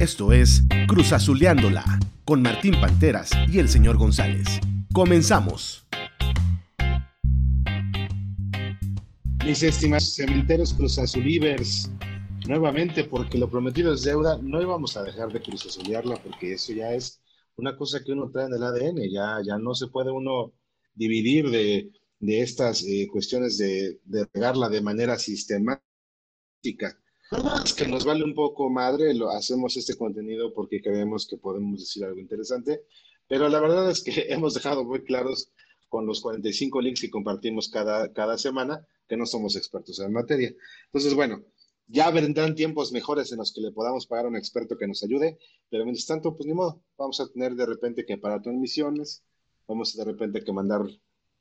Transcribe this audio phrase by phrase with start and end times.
[0.00, 1.82] Esto es Cruz Azuleándola
[2.24, 4.46] con Martín Panteras y el señor González.
[4.92, 5.88] Comenzamos.
[9.44, 11.90] Mis estimados cementeros Cruz Azulivers,
[12.46, 16.72] nuevamente porque lo prometido es deuda, no íbamos a dejar de Cruz Azulearla porque eso
[16.72, 17.20] ya es
[17.56, 20.52] una cosa que uno trae en el ADN, ya, ya no se puede uno
[20.94, 21.90] dividir de,
[22.20, 25.82] de estas eh, cuestiones de, de regarla de manera sistemática.
[27.64, 31.80] Es que nos vale un poco madre, lo, hacemos este contenido porque creemos que podemos
[31.80, 32.84] decir algo interesante,
[33.28, 35.52] pero la verdad es que hemos dejado muy claros
[35.90, 40.54] con los 45 links que compartimos cada, cada semana que no somos expertos en materia.
[40.86, 41.42] Entonces, bueno,
[41.86, 45.02] ya vendrán tiempos mejores en los que le podamos pagar a un experto que nos
[45.02, 49.22] ayude, pero mientras tanto, pues ni modo, vamos a tener de repente que parar transmisiones,
[49.66, 50.82] vamos de repente que mandar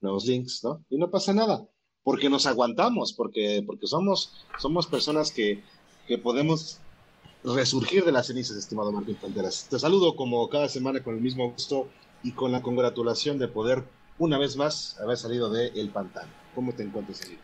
[0.01, 0.85] nuevos links, ¿no?
[0.89, 1.67] Y no pasa nada,
[2.03, 5.61] porque nos aguantamos, porque, porque somos, somos personas que,
[6.07, 6.79] que podemos
[7.43, 9.67] resurgir de las cenizas, estimado Martín Panteras.
[9.69, 11.87] Te saludo como cada semana con el mismo gusto
[12.23, 13.83] y con la congratulación de poder
[14.17, 16.29] una vez más haber salido de El Pantano.
[16.55, 17.37] ¿Cómo te encuentras, ahí?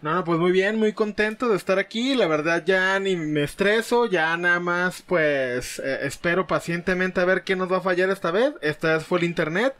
[0.00, 2.14] No, no, pues muy bien, muy contento de estar aquí.
[2.14, 7.42] La verdad ya ni me estreso, ya nada más pues eh, espero pacientemente a ver
[7.42, 8.54] qué nos va a fallar esta vez.
[8.60, 9.74] Esta vez fue el internet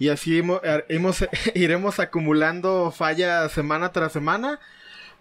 [0.00, 1.24] y así hemos, hemos,
[1.54, 4.58] iremos acumulando fallas semana tras semana.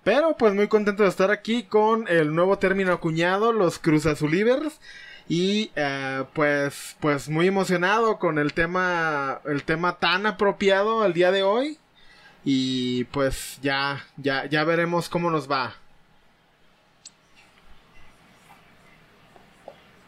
[0.04, 4.80] Pero pues muy contento de estar aquí con el nuevo término acuñado, los Cruz Azulivers.
[5.28, 11.32] Y eh, pues, pues muy emocionado con el tema, el tema tan apropiado al día
[11.32, 11.78] de hoy.
[12.44, 15.76] Y pues ya, ya, ya veremos cómo nos va.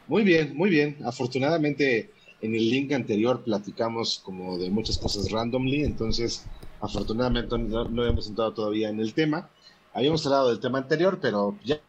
[0.08, 0.98] Muy bien, muy bien.
[1.06, 2.10] Afortunadamente
[2.42, 6.46] en el link anterior platicamos como de muchas cosas randomly, entonces
[6.82, 9.50] afortunadamente no, no hemos entrado todavía en el tema.
[9.94, 11.82] Habíamos hablado del tema anterior, pero ya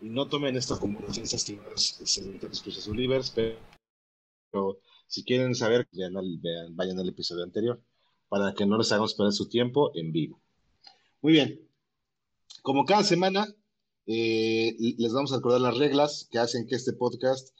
[0.00, 3.58] no tomen esto como Cruz Azulivers, pero,
[4.50, 7.82] pero si quieren saber, vean, vean, vayan al episodio anterior
[8.28, 10.40] para que no les hagamos perder su tiempo en vivo.
[11.20, 11.68] Muy bien.
[12.62, 13.46] Como cada semana,
[14.06, 17.54] eh, les vamos a recordar las reglas que hacen que este podcast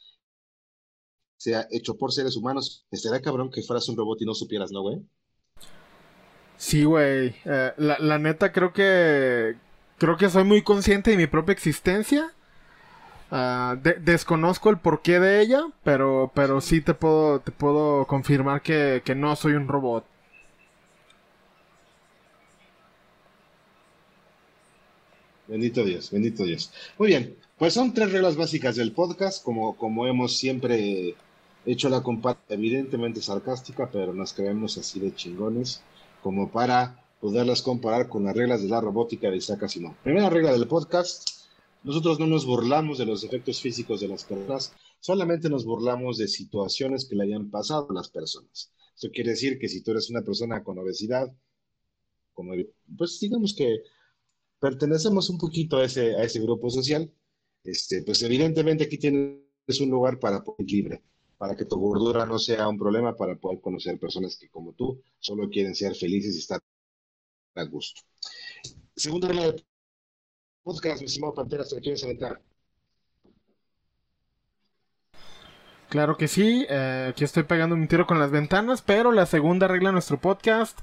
[1.37, 2.87] sea hecho por seres humanos.
[2.89, 5.05] Estaría cabrón que fueras un robot y no supieras, ¿no, güey?
[6.63, 7.35] Sí, güey.
[7.43, 9.55] Eh, la, neta creo que
[9.97, 12.31] creo que soy muy consciente de mi propia existencia.
[13.31, 19.01] De desconozco el porqué de ella, pero pero sí te puedo te puedo confirmar que,
[19.05, 20.05] que no soy un robot.
[25.47, 26.71] Bendito Dios, bendito Dios.
[26.97, 31.15] Muy bien, pues son tres reglas básicas del podcast, como, como hemos siempre
[31.65, 35.81] hecho la comparación, evidentemente sarcástica, pero nos creemos así de chingones,
[36.23, 39.95] como para poderlas comparar con las reglas de la robótica de Isaac Asimov.
[40.03, 41.29] Primera regla del podcast,
[41.83, 46.27] nosotros no nos burlamos de los efectos físicos de las personas, solamente nos burlamos de
[46.27, 48.71] situaciones que le hayan pasado a las personas.
[48.95, 51.31] Eso quiere decir que si tú eres una persona con obesidad,
[52.33, 52.53] como,
[52.97, 53.83] pues digamos que
[54.59, 57.11] pertenecemos un poquito a ese, a ese grupo social,
[57.63, 59.41] este, pues evidentemente aquí tienes
[59.81, 61.03] un lugar para poder libre,
[61.37, 65.01] para que tu gordura no sea un problema, para poder conocer personas que como tú
[65.19, 66.59] solo quieren ser felices y estar
[67.55, 68.01] a gusto.
[68.95, 69.65] Segunda regla del
[70.63, 72.41] podcast, mi estimado Pantera, ¿te quieres aventar?
[75.89, 79.67] Claro que sí, eh, aquí estoy pegando un tiro con las ventanas, pero la segunda
[79.67, 80.79] regla de nuestro podcast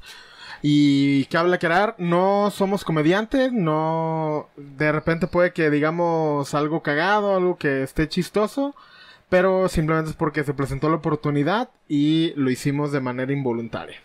[0.63, 7.35] y que habla quedar, no somos comediantes, no de repente puede que digamos algo cagado,
[7.35, 8.75] algo que esté chistoso,
[9.31, 13.97] pero simplemente es porque se presentó la oportunidad y lo hicimos de manera involuntaria.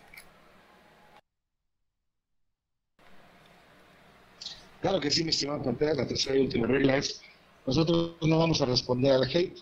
[4.80, 7.20] Claro que sí, mi estimado Pantera, la tercera y última regla es,
[7.66, 9.58] nosotros no vamos a responder al hate,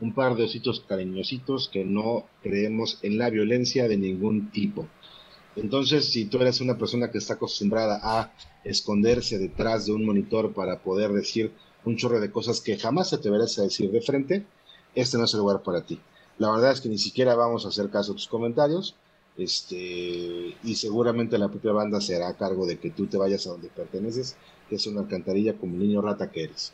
[0.00, 4.86] un par de ositos cariñositos que no creemos en la violencia de ningún tipo.
[5.56, 8.32] Entonces, si tú eres una persona que está acostumbrada a
[8.64, 11.52] esconderse detrás de un monitor para poder decir
[11.84, 14.44] un chorro de cosas que jamás se te verás a decir de frente,
[14.94, 16.00] este no es el lugar para ti.
[16.38, 18.96] La verdad es que ni siquiera vamos a hacer caso a tus comentarios,
[19.36, 23.50] este, y seguramente la propia banda se hará cargo de que tú te vayas a
[23.50, 24.36] donde perteneces,
[24.68, 26.72] que es una alcantarilla como niño rata que eres.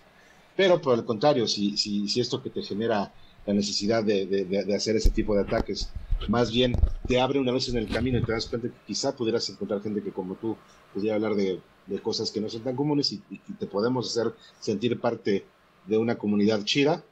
[0.56, 3.12] Pero por el contrario, si, si, si esto que te genera
[3.46, 5.90] la necesidad de, de, de, hacer ese tipo de ataques.
[6.28, 6.76] Más bien
[7.06, 9.82] te abre una vez en el camino y te das cuenta que quizá pudieras encontrar
[9.82, 10.56] gente que como tú
[10.92, 11.60] pudiera hablar de,
[12.02, 15.44] cosas que no son tan comunes y, y, te podemos hacer sentir parte
[15.86, 17.04] de una comunidad chida.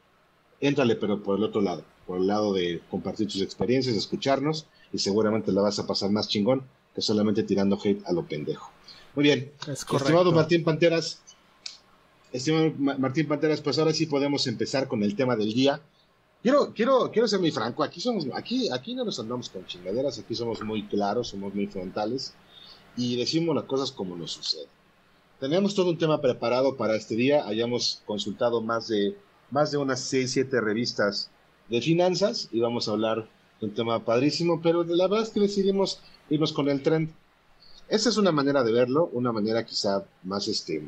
[0.64, 4.99] Éntrale, pero por el otro lado, por el lado de compartir tus experiencias, escucharnos y
[4.99, 6.62] seguramente la vas a pasar más chingón
[6.94, 8.70] que solamente tirando hate a lo pendejo.
[9.14, 9.52] Muy bien.
[9.69, 9.84] Es.
[9.93, 11.20] Estimado Martín Panteras,
[12.32, 15.82] estimado Martín Panteras, pues ahora sí podemos empezar con el tema del día.
[16.43, 20.19] Quiero, quiero, quiero ser muy franco, aquí somos, aquí, aquí no nos andamos con chingaderas,
[20.19, 22.32] aquí somos muy claros, somos muy frontales
[22.96, 24.69] y decimos las cosas como nos sucede.
[25.40, 29.14] Tenemos todo un tema preparado para este día, hayamos consultado más de,
[29.55, 31.31] más de unas 6, 7 revistas
[31.71, 33.29] de finanzas y vamos a hablar
[33.61, 37.11] de un tema padrísimo, pero la verdad es que decidimos irnos con el trend.
[37.89, 40.83] Esa es una manera de verlo, una manera quizá más, este,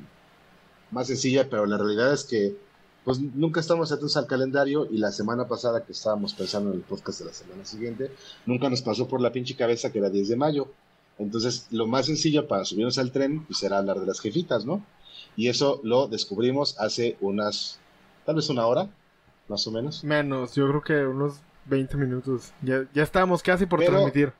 [0.91, 2.57] más sencilla, pero la realidad es que
[3.05, 6.83] pues nunca estamos atentos al calendario y la semana pasada que estábamos pensando en el
[6.83, 8.11] podcast de la semana siguiente,
[8.47, 10.73] nunca nos pasó por la pinche cabeza que era 10 de mayo.
[11.19, 14.85] Entonces, lo más sencillo para subirnos al tren pues, será hablar de las jefitas, ¿no?
[15.37, 17.79] Y eso lo descubrimos hace unas,
[18.26, 18.90] tal vez una hora,
[19.49, 20.05] más o menos.
[20.05, 22.52] Menos, yo creo que unos 20 minutos.
[22.61, 24.32] Ya, ya estábamos casi por transmitir.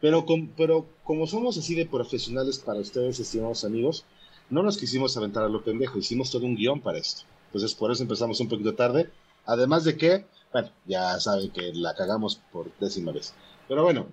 [0.00, 0.24] Pero,
[0.56, 4.06] pero como somos así de profesionales para ustedes, estimados amigos,
[4.48, 7.22] no nos quisimos aventar a lo pendejo, hicimos todo un guion para esto.
[7.46, 9.10] Entonces, por eso empezamos un poquito tarde.
[9.44, 13.34] Además de que, bueno, ya saben que la cagamos por décima vez.
[13.68, 14.06] Pero bueno,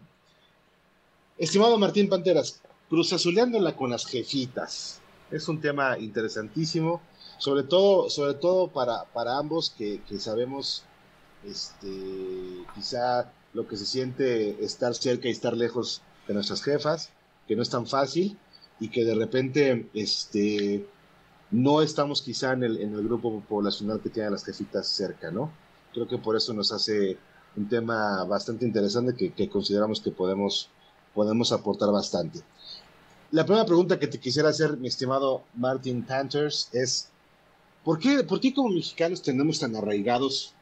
[1.37, 5.01] estimado Martín Panteras, cruzazuleándola con las jefitas.
[5.31, 7.01] Es un tema interesantísimo,
[7.37, 10.83] sobre todo, sobre todo para, para ambos que, que sabemos
[11.45, 17.09] este, quizá lo que se siente estar cerca y estar lejos de nuestras jefas,
[17.47, 18.37] que no es tan fácil
[18.79, 20.87] y que de repente este,
[21.51, 25.31] no estamos quizá en el, en el grupo poblacional que tiene a las jefitas cerca,
[25.31, 25.51] ¿no?
[25.93, 27.17] Creo que por eso nos hace
[27.55, 30.69] un tema bastante interesante que, que consideramos que podemos,
[31.15, 32.41] podemos aportar bastante.
[33.31, 37.09] La primera pregunta que te quisiera hacer, mi estimado Martin Panthers, es
[37.87, 40.53] ¿por qué, ¿por qué como mexicanos tenemos tan arraigados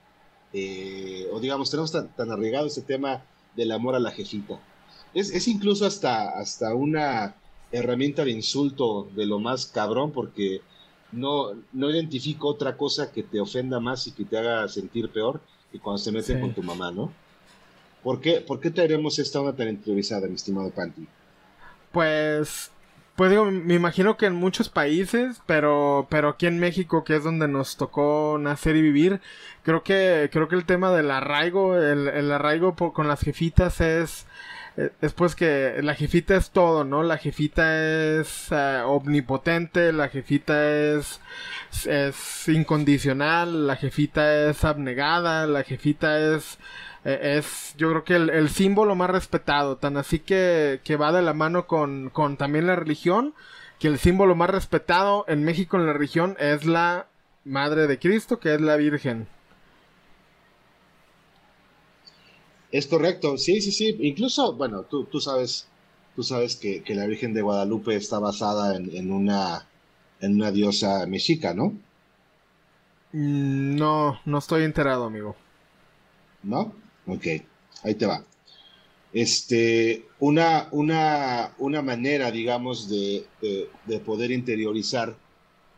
[0.54, 3.26] eh, o digamos, tenemos tan, arraigado ese tema
[3.58, 4.60] del amor a la jefita.
[5.14, 7.36] Es, incluso hasta, hasta una
[7.72, 10.62] herramienta de insulto de lo más cabrón, porque
[11.12, 15.42] no, no identifico otra cosa que te ofenda más y que te haga sentir peor
[15.74, 17.12] que cuando se meten con tu mamá, ¿no?
[18.04, 21.08] ¿Por qué, ¿Por qué traeremos esta onda tan improvisada, mi estimado Panty?
[21.92, 22.72] Pues
[23.16, 27.24] pues digo, me imagino que en muchos países, pero, pero aquí en México, que es
[27.24, 29.22] donde nos tocó nacer y vivir,
[29.64, 34.28] creo que, creo que el tema del arraigo, el, el arraigo con las jefitas es,
[35.02, 37.04] es pues que la jefita es todo, ¿no?
[37.04, 37.82] La jefita
[38.20, 41.22] es eh, omnipotente, la jefita es,
[41.86, 46.58] es incondicional, la jefita es abnegada, la jefita es
[47.06, 51.22] eh, es yo creo que el, símbolo más respetado, tan así que, que va de
[51.22, 53.36] la mano con, con, también la religión,
[53.80, 57.08] que el símbolo más respetado en México en la religión es la
[57.44, 59.28] Madre de Cristo, que es la Virgen.
[62.72, 63.96] Es correcto, sí, sí, sí.
[64.00, 65.68] Incluso, bueno, tú, tú sabes,
[66.16, 69.68] tú sabes que, que la Virgen de Guadalupe está basada en, en, una,
[70.22, 71.68] en una diosa mexica, ¿no?
[73.12, 75.36] Mm, no, no estoy enterado, amigo.
[76.42, 76.74] ¿No?
[77.08, 77.28] Ok,
[77.84, 78.26] ahí te va.
[79.14, 85.16] Este, una, una, una manera, digamos, de, de, poder interiorizar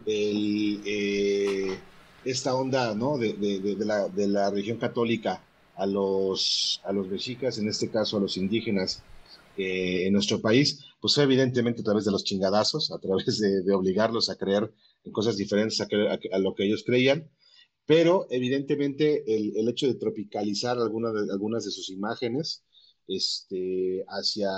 [0.06, 1.78] el, eh,
[2.26, 3.18] esta onda ¿no?
[3.18, 5.44] de, de, la, de la religión católica
[5.76, 9.04] a los, a los mexicas, en este caso a los indígenas
[9.58, 14.30] eh, en nuestro país, pues evidentemente a través de los chingadazos, a través de, obligarlos
[14.30, 14.72] a creer
[15.04, 15.88] en cosas diferentes a,
[16.32, 17.30] a, lo que ellos creían,
[17.88, 22.64] pero evidentemente el, el hecho de tropicalizar de, algunas de sus imágenes
[23.08, 24.50] este, hacia,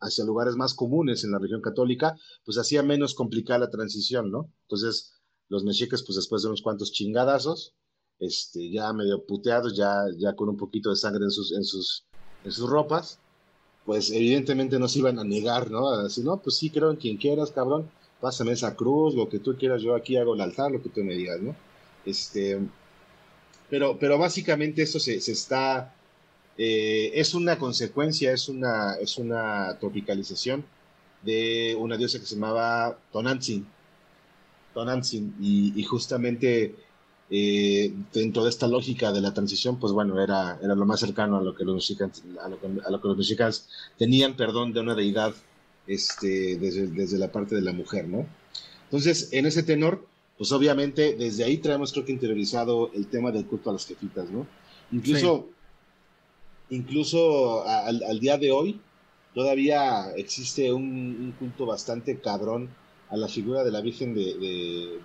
[0.00, 4.50] hacia lugares más comunes en la región católica, pues hacía menos complicada la transición, ¿no?
[4.62, 5.12] Entonces,
[5.48, 7.74] los mexicas, pues después de unos cuantos chingadazos,
[8.18, 12.06] este, ya medio puteados, ya, ya con un poquito de sangre en sus, en sus,
[12.44, 13.18] en sus ropas,
[13.84, 15.90] pues evidentemente no se iban a negar, ¿no?
[15.90, 17.90] A no, pues sí, creo en quien quieras, cabrón,
[18.22, 21.04] pásame esa cruz, lo que tú quieras, yo aquí hago el altar, lo que tú
[21.04, 21.54] me digas, ¿no?
[22.04, 22.58] Este,
[23.70, 25.94] pero, pero básicamente esto se, está,
[26.58, 30.64] eh, es una consecuencia, es una, es una tropicalización
[31.22, 33.66] de una diosa que se llamaba Tonantzin.
[34.74, 36.74] Tonantzin, y, justamente
[37.30, 41.36] eh, dentro de esta lógica de la transición, pues bueno, era, era lo más cercano
[41.38, 45.34] a lo que los mexicanos, a lo que, los mexicanos tenían, perdón, de una deidad
[45.86, 48.26] este, desde, desde la parte de la mujer, ¿no?
[48.84, 50.04] Entonces, en ese tenor,
[50.40, 54.30] pues obviamente desde ahí traemos creo que interiorizado el tema del culto a las jefitas,
[54.30, 54.46] ¿no?
[54.90, 55.50] Incluso,
[56.70, 58.80] incluso al, día de hoy
[59.34, 62.70] todavía existe un, culto bastante cabrón
[63.10, 64.98] a la figura de la Virgen de,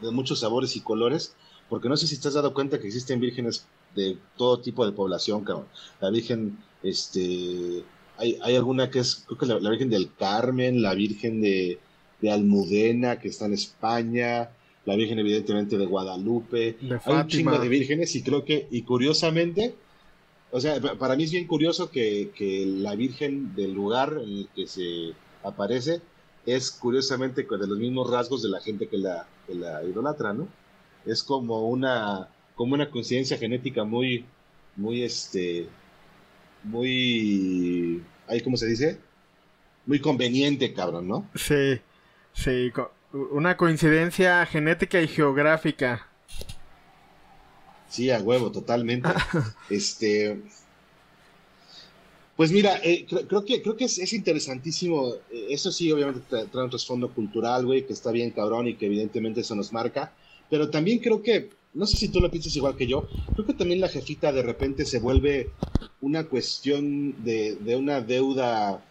[0.00, 1.36] de, muchos sabores y colores,
[1.68, 4.92] porque no sé si te has dado cuenta que existen vírgenes de todo tipo de
[4.92, 5.66] población, cabrón.
[6.00, 7.84] La Virgen, este,
[8.16, 11.78] hay, hay alguna que es, creo que la, Virgen del Carmen, la Virgen de,
[12.20, 14.50] de Almudena, que está en España,
[14.84, 19.74] la Virgen evidentemente de Guadalupe, hay un chingo de vírgenes y creo que, y curiosamente,
[20.50, 24.48] o sea, para mí es bien curioso que, que la Virgen del lugar en el
[24.54, 26.00] que se aparece
[26.46, 30.48] es curiosamente de los mismos rasgos de la gente que la, que la idolatra, ¿no?
[31.06, 34.26] Es como una, como una coincidencia genética muy,
[34.76, 35.66] muy, este,
[36.62, 38.02] muy,
[38.42, 38.98] cómo se dice,
[39.86, 41.28] muy conveniente, cabrón, ¿no?
[41.34, 41.80] Sí,
[42.34, 42.72] sí,
[43.12, 46.06] una coincidencia genética y geográfica.
[47.88, 49.08] Sí, a huevo, totalmente.
[49.70, 50.40] este,
[52.36, 55.14] pues mira, eh, creo, que, creo que es, interesantísimo.
[55.30, 58.86] Eh, eso sí, obviamente trae un trasfondo cultural, güey, que está bien cabrón y que
[58.86, 60.12] evidentemente eso nos marca.
[60.50, 63.54] Pero también creo que, no sé si tú lo piensas igual que yo, creo que
[63.54, 65.50] también la jefita de repente se vuelve
[66.00, 68.82] una cuestión de, de una deuda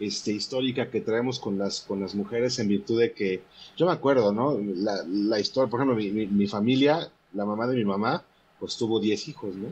[0.00, 3.42] este, histórica que traemos con las, con las mujeres en virtud de que,
[3.76, 4.58] yo me acuerdo, ¿no?
[4.58, 8.24] La, la historia, por ejemplo, mi, mi, familia, la mamá de mi mamá,
[8.58, 9.68] pues tuvo 10 hijos, ¿no?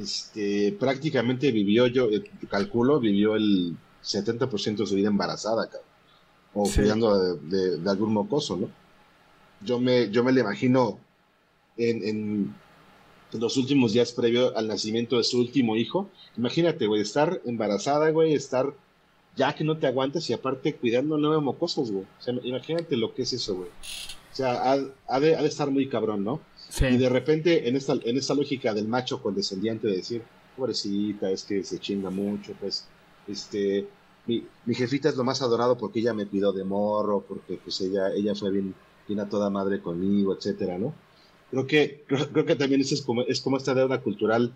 [0.00, 5.68] este, prácticamente vivió, yo eh, calculo, vivió el 70% de su vida embarazada,
[6.54, 8.70] o cuidando de, algún mocoso, ¿no?
[9.62, 10.98] Yo me, yo me lo imagino
[11.76, 12.54] en, en,
[13.32, 16.08] los últimos días previo al nacimiento de su último hijo.
[16.36, 18.74] Imagínate, güey, estar embarazada, güey, estar
[19.36, 22.04] ya que no te aguantas y aparte cuidando nueve mocosos, güey.
[22.04, 23.68] O sea, imagínate lo que es eso, güey.
[23.68, 26.40] O sea, ha, de, ha de estar muy cabrón, ¿no?
[26.80, 30.22] Y de repente, en esta, en esta lógica del macho condescendiente de decir,
[30.56, 32.86] pobrecita, es que se chinga mucho, pues,
[33.26, 33.88] este,
[34.26, 37.80] mi, mi, jefita es lo más adorado porque ella me cuidó de morro, porque pues
[37.80, 38.74] ella, ella fue bien,
[39.08, 40.94] bien a toda madre conmigo, etcétera, ¿no?
[41.50, 44.54] Creo que, creo, que también eso es como, es como esta deuda cultural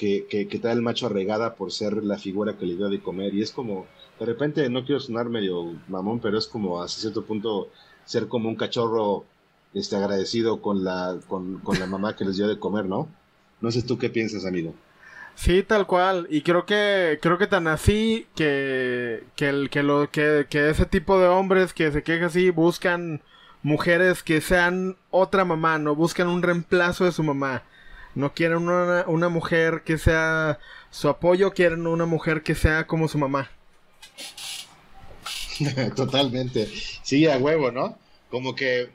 [0.00, 3.02] que, que, que trae el macho arregada por ser la figura que le dio de
[3.02, 3.34] comer.
[3.34, 3.86] Y es como,
[4.18, 7.68] de repente, no quiero sonar medio mamón, pero es como hasta cierto punto
[8.06, 9.26] ser como un cachorro
[9.74, 13.08] este, agradecido con la, con, la mamá que les dio de comer, ¿no?
[13.60, 14.74] No sé tú qué piensas, amigo.
[15.34, 16.26] Sí, tal cual.
[16.30, 20.86] Y creo que, creo que tan así que, que, el, que, lo, que, que ese
[20.86, 23.20] tipo de hombres que se quejan así buscan
[23.62, 27.64] mujeres que sean otra mamá, no buscan un reemplazo de su mamá.
[28.14, 30.58] No quieren una, una mujer que sea
[30.90, 33.50] su apoyo, quieren una mujer que sea como su mamá.
[35.96, 36.68] Totalmente.
[37.02, 37.98] Sí, a huevo, ¿no?
[38.30, 38.90] Como que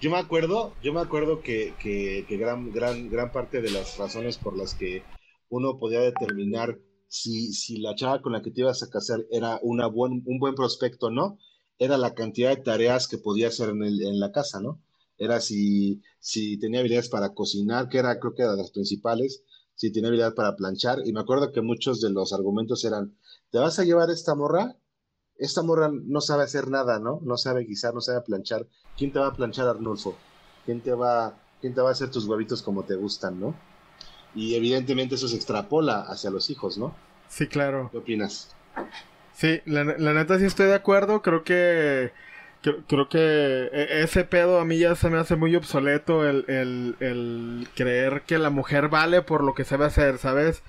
[0.00, 4.56] yo me acuerdo, yo me acuerdo que, gran, gran, gran parte de las razones por
[4.56, 5.02] las que
[5.48, 9.60] uno podía determinar si, si la chava con la que te ibas a casar era
[9.62, 11.38] una buen, un buen prospecto no,
[11.78, 14.80] era la cantidad de tareas que podía hacer en, el, en la casa, ¿no?
[15.24, 19.42] Era si, si tenía habilidades para cocinar, que era creo que era de las principales,
[19.74, 23.16] si tenía habilidad para planchar, y me acuerdo que muchos de los argumentos eran,
[23.50, 24.76] ¿te vas a llevar esta morra?
[25.38, 27.20] esta morra no sabe hacer nada, ¿no?
[27.22, 28.66] No sabe guisar, no sabe planchar.
[28.96, 30.16] ¿Quién te va a planchar, Arnulfo?
[30.64, 33.54] ¿Quién te va, quién te va a hacer tus huevitos como te gustan, ¿no?
[34.34, 36.94] Y evidentemente eso se extrapola hacia los hijos, ¿no?
[37.28, 37.88] Sí, claro.
[37.90, 38.54] ¿Qué opinas?
[39.34, 41.22] Sí, la, neta sí estoy de acuerdo.
[41.22, 42.12] Creo que
[42.88, 43.18] creo, que
[43.72, 48.22] e, ese pedo a mí ya se me hace muy obsoleto el, el, el, creer
[48.26, 50.62] que la mujer vale por lo que sabe hacer, ¿sabes?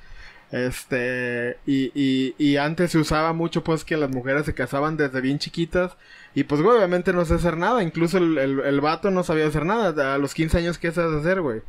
[0.52, 5.20] Este, y, y, y, antes se usaba mucho pues que las mujeres se casaban desde
[5.20, 5.98] bien chiquitas
[6.36, 9.66] y pues güey, obviamente no sé hacer nada, incluso el, el, vato no sabía hacer
[9.66, 11.62] nada, a los 15 años qué sabes hacer, güey.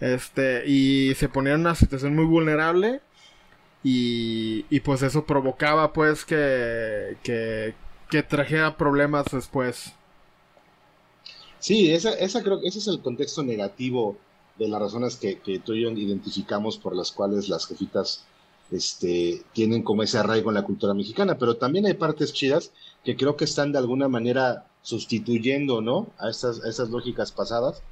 [0.00, 3.00] Este, y se ponía en una situación muy vulnerable
[3.82, 7.74] y, y pues eso provocaba pues que, que,
[8.10, 9.92] que trajera problemas después.
[11.58, 14.16] Sí, esa, esa creo que ese es el contexto negativo
[14.58, 18.24] de las razones que, que, tú y yo identificamos por las cuales las jefitas
[18.70, 22.72] este, tienen como ese arraigo en la cultura mexicana, pero también hay partes chidas
[23.04, 26.08] que creo que están de alguna manera sustituyendo, ¿no?
[26.18, 27.82] A esas, esas lógicas pasadas,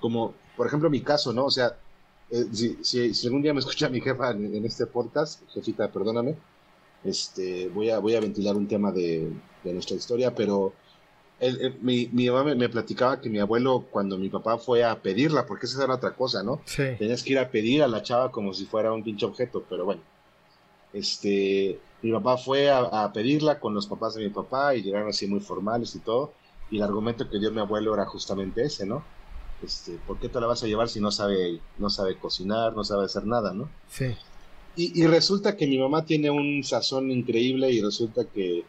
[0.00, 1.46] como por ejemplo mi caso, ¿no?
[1.46, 1.76] O sea,
[2.30, 6.36] eh, si, si, algún día me escucha mi jefa en, este podcast, jefita, perdóname,
[7.04, 9.30] este, voy a, voy a ventilar un tema de,
[9.64, 10.72] de nuestra historia, pero
[11.80, 15.66] mi, mi, mamá me, platicaba que mi abuelo, cuando mi papá fue a pedirla, porque
[15.66, 16.60] esa era otra cosa, ¿no?
[16.66, 16.84] Sí.
[16.98, 19.84] Tenías que ir a pedir a la chava como si fuera un pinche objeto, pero
[19.84, 20.02] bueno.
[20.92, 25.26] Este, mi papá fue a, pedirla con los papás de mi papá y llegaron así
[25.26, 26.34] muy formales y todo.
[26.70, 29.02] Y el argumento que dio mi abuelo era justamente ese, ¿no?
[29.62, 32.84] Este, ¿por qué te la vas a llevar si no sabe, no sabe cocinar, no
[32.84, 33.68] sabe hacer nada, ¿no?
[33.88, 34.16] Sí.
[34.76, 38.64] Y, y resulta que mi mamá tiene un sazón increíble y resulta que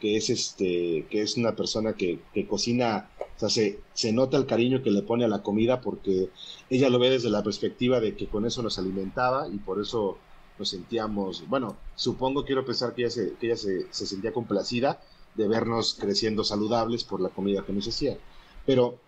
[0.00, 4.36] que es este, que es una persona que, que cocina, o sea, se, se, nota
[4.36, 6.30] el cariño que le pone a la comida porque
[6.68, 10.18] ella lo ve desde la perspectiva de que con eso nos alimentaba y por eso
[10.58, 15.00] nos sentíamos, bueno, supongo, quiero pensar que ella se, que ella se, se sentía complacida
[15.34, 18.18] de vernos creciendo saludables por la comida que nos hacía.
[18.64, 18.98] Pero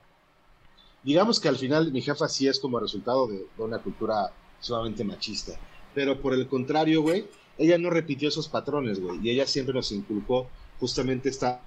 [1.02, 5.52] digamos que al final mi jefa sí es como resultado de, una cultura sumamente machista.
[5.94, 7.26] Pero por el contrario, güey,
[7.56, 9.18] ella no repitió esos patrones, güey.
[9.22, 11.60] Y ella siempre nos inculcó justamente esta,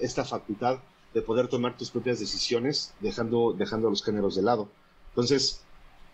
[0.00, 0.78] esta facultad
[1.14, 4.68] de poder tomar tus propias decisiones dejando, dejando los géneros de lado.
[5.10, 5.62] Entonces,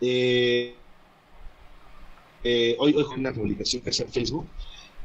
[0.00, 0.74] eh,
[2.44, 4.46] eh, hoy, hoy una publicación que hace en Facebook,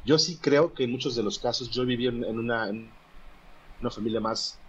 [0.05, 2.89] yo sí creo que en muchos de los casos yo viví en, una, en
[3.81, 4.59] una familia más,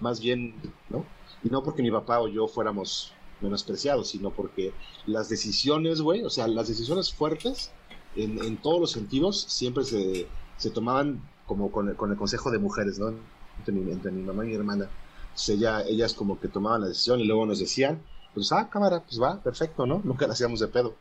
[0.00, 0.54] más bien,
[0.88, 1.04] ¿no?
[1.42, 4.72] Y no porque mi papá o yo fuéramos menospreciados, sino porque
[5.06, 7.70] las decisiones, güey, o sea, las decisiones fuertes
[8.16, 10.26] en, en todos los sentidos siempre se,
[10.56, 13.14] se tomaban como con el, con el, consejo de mujeres, ¿no?
[13.58, 14.88] Entre mi, entre mi mamá y mi hermana.
[15.28, 18.02] Entonces ella, ellas como que tomaban la decisión y luego nos decían,
[18.34, 20.00] pues, ah, cámara, pues va, perfecto, ¿no?
[20.04, 20.94] Nunca la hacíamos de pedo.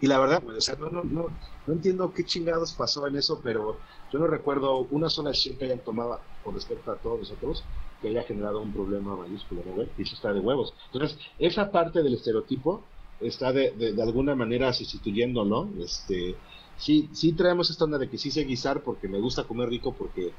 [0.00, 1.26] Y la verdad, pues, o sea, no, no, no,
[1.66, 3.78] no entiendo qué chingados pasó en eso, pero
[4.10, 7.64] yo no recuerdo una sola decisión que hayan tomado con respecto a todos nosotros
[8.00, 9.82] que haya generado un problema mayúsculo, ¿no?
[9.82, 10.74] Y eso está de huevos.
[10.92, 12.82] Entonces, esa parte del estereotipo
[13.20, 15.68] está de, de, alguna manera sustituyendo, ¿no?
[15.82, 16.34] Este,
[16.78, 19.92] sí, sí traemos esta onda de que sí sé guisar porque me gusta comer rico,
[19.92, 20.32] porque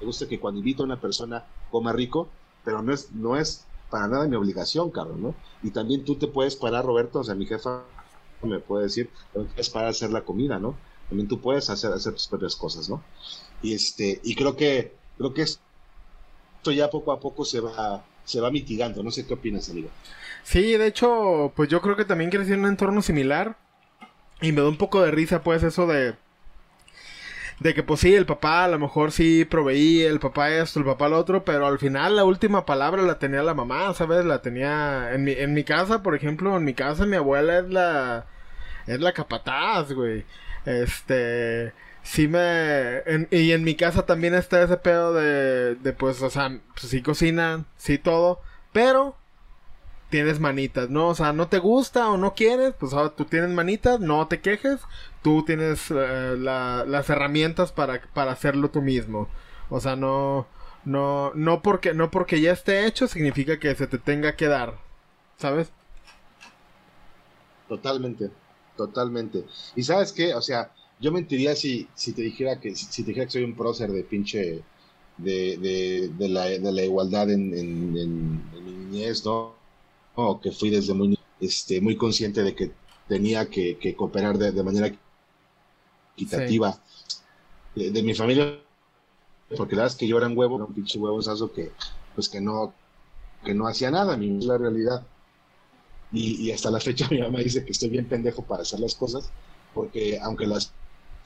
[0.00, 2.28] me gusta que cuando invito a una persona coma rico,
[2.64, 5.34] pero no es, no es para nada mi obligación, cabrón, ¿no?
[5.62, 7.84] Y también tú te puedes parar, Roberto, o sea, mi jefa
[8.42, 9.10] me puede decir,
[9.56, 10.76] es para hacer la comida, ¿no?
[11.08, 13.02] También tú puedes hacer, hacer tus propias cosas, ¿no?
[13.62, 15.42] Y este, y creo que, creo que
[16.64, 19.02] esto ya poco a poco se va, se va mitigando.
[19.02, 19.90] No sé qué opinas, amigo.
[20.44, 23.56] Sí, de hecho, pues yo creo que también crecí en un entorno similar.
[24.40, 26.14] Y me da un poco de risa, pues, eso de.
[27.60, 30.86] De que, pues sí, el papá a lo mejor sí proveía, el papá esto, el
[30.86, 34.24] papá lo otro, pero al final la última palabra la tenía la mamá, ¿sabes?
[34.24, 35.12] La tenía.
[35.12, 38.26] En mi, en mi casa, por ejemplo, en mi casa mi abuela es la
[38.86, 40.24] es la capataz, güey.
[40.64, 41.72] Este,
[42.04, 43.02] sí me...
[43.32, 47.02] y en mi casa también está ese pedo de, de pues, o sea, pues, sí
[47.02, 48.40] cocinan, sí todo,
[48.72, 49.16] pero
[50.10, 51.08] tienes manitas, ¿no?
[51.08, 54.40] O sea, no te gusta o no quieres, pues ahora tú tienes manitas, no te
[54.40, 54.80] quejes,
[55.22, 59.28] tú tienes eh, las herramientas para, para hacerlo tú mismo.
[59.70, 60.46] O sea, no,
[60.84, 64.74] no, no porque, no porque ya esté hecho significa que se te tenga que dar,
[65.38, 65.72] ¿sabes?
[67.68, 68.30] Totalmente.
[68.76, 69.44] Totalmente.
[69.76, 73.26] Y sabes qué, o sea, yo mentiría si, si te dijera que si, te dijera
[73.26, 74.62] que soy un prócer de pinche
[75.18, 78.32] de, de, de, la, de la igualdad en, en,
[78.64, 79.54] mi niñez, ¿no?
[80.16, 82.70] O que fui desde muy este muy consciente de que
[83.08, 84.94] tenía que, que cooperar de, manera
[86.16, 86.80] equitativa
[87.74, 88.60] de, mi familia
[89.56, 91.72] porque la verdad es que yo era un huevo, un pinche huevosazo que
[92.14, 92.72] pues que no
[93.44, 95.06] que no hacía nada, mi la realidad.
[96.12, 99.30] Y, hasta la fecha mi mamá dice que estoy bien pendejo para hacer las cosas,
[99.74, 100.72] porque aunque las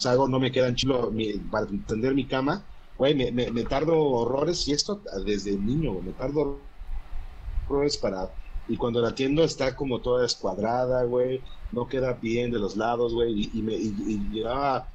[0.04, 1.12] hago no me quedan chulo
[1.50, 2.64] para tender mi cama,
[2.96, 6.58] güey, me, me, tardo horrores, y esto desde niño, me tardo
[7.68, 8.30] horrores para...
[8.68, 11.40] Y cuando la atiendo está como toda escuadrada, güey,
[11.72, 14.88] no queda bien de los lados, güey, y, me, y, llegaba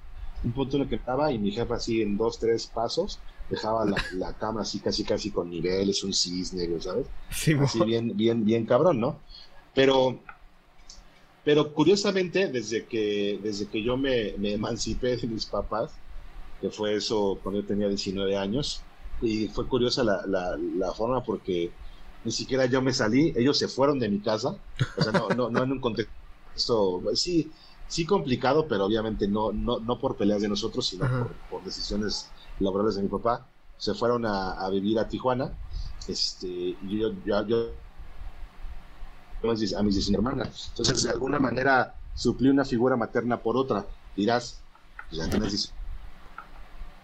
[0.43, 3.85] un punto en el que estaba y mi jefa así en dos, tres pasos dejaba
[3.85, 7.07] la, la, cama así casi casi con niveles, un cisne, ¿sabes?
[7.31, 9.19] Sí, así bien, bien, bien cabrón, ¿no?
[9.73, 10.19] Pero,
[11.43, 15.91] pero curiosamente, desde que, desde que yo me, me emancipé de mis papás,
[16.61, 18.81] que fue eso cuando yo tenía 19 años,
[19.21, 21.71] y fue curiosa la, la, la, forma porque
[22.23, 24.57] ni siquiera yo me salí, ellos se fueron de mi casa,
[24.97, 27.51] o sea, no, no, no en un contexto, sí,
[27.87, 32.31] sí complicado, pero obviamente no, no, no por peleas de nosotros, sino por, por, decisiones
[32.59, 33.45] laborales de mi papá,
[33.77, 35.53] se fueron a, a vivir a Tijuana,
[36.07, 37.82] este, y yo, yo, yo
[39.49, 40.67] a mis hermanas.
[40.69, 43.85] Entonces, de alguna manera, suplí una figura materna por otra.
[44.15, 44.59] Dirás,
[45.09, 45.73] pues ya tienes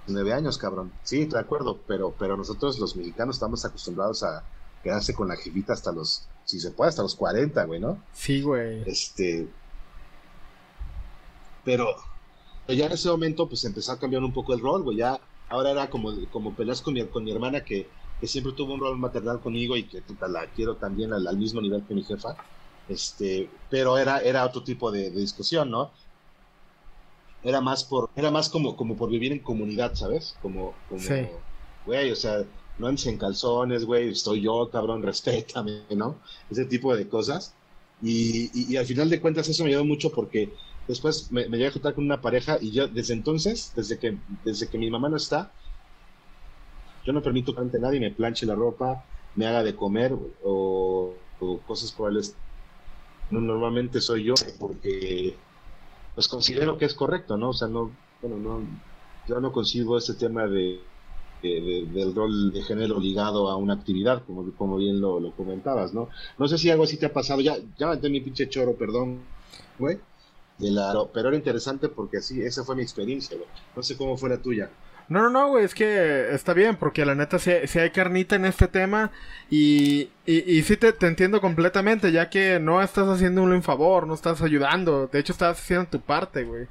[0.08, 0.91] 19 años, cabrón.
[1.04, 4.43] Sí, de acuerdo, pero, pero nosotros los mexicanos estamos acostumbrados a
[4.84, 8.02] quedarse con la jefita hasta los, si se puede, hasta los 40, güey, ¿no?
[8.13, 8.84] Sí, güey.
[8.89, 9.47] Este.
[11.65, 11.88] Pero
[12.67, 14.97] ya en ese momento, pues empezó a cambiar un poco el rol, güey.
[14.97, 17.88] Ya, ahora era como, como peleas con mi, con mi hermana que
[18.20, 21.84] que siempre tuvo un rol maternal conmigo y que la quiero también al, mismo nivel
[21.84, 22.36] que mi jefa,
[22.88, 25.92] este, pero era, era otro tipo de, discusión, ¿no?
[27.44, 30.36] Era más por, era más como, como por vivir en comunidad, ¿sabes?
[30.42, 31.02] Como, como,
[31.86, 32.44] güey, o sea,
[32.78, 36.18] no andes en calzones, güey, estoy yo, cabrón, respétame, ¿no?
[36.50, 37.54] Ese tipo de cosas.
[38.02, 40.54] Y, y, al final de cuentas eso me ayudó mucho porque
[40.88, 44.18] después me, me llegué a juntar con una pareja y yo desde entonces, desde que,
[44.46, 45.52] desde que mi mamá no está,
[47.06, 49.04] yo no permito que ante nadie me planche la ropa,
[49.36, 51.16] me haga de comer o,
[51.66, 52.22] cosas por el
[53.32, 55.36] no, normalmente soy yo porque
[56.16, 57.50] pues considero que es correcto, ¿no?
[57.50, 58.62] O sea, no, bueno, no,
[59.28, 60.82] yo no consigo este tema de,
[61.42, 66.10] del rol de género ligado a una actividad, como, como bien lo, lo, comentabas, ¿no?
[66.38, 69.22] No sé si algo así te ha pasado, ya, ya maté mi pinche choro, perdón,
[69.78, 70.00] güey,
[71.14, 73.48] pero era interesante porque así, esa fue mi experiencia, güey.
[73.76, 74.70] No sé cómo fue la tuya.
[75.10, 78.45] No, no, no, güey, es que está bien, porque la neta sí, hay carnita en
[78.45, 79.12] este tema
[79.50, 84.13] y, y, sí te, te, entiendo completamente, ya que no estás haciendo un favor, no
[84.13, 86.67] estás ayudando, de hecho estás haciendo tu parte, güey.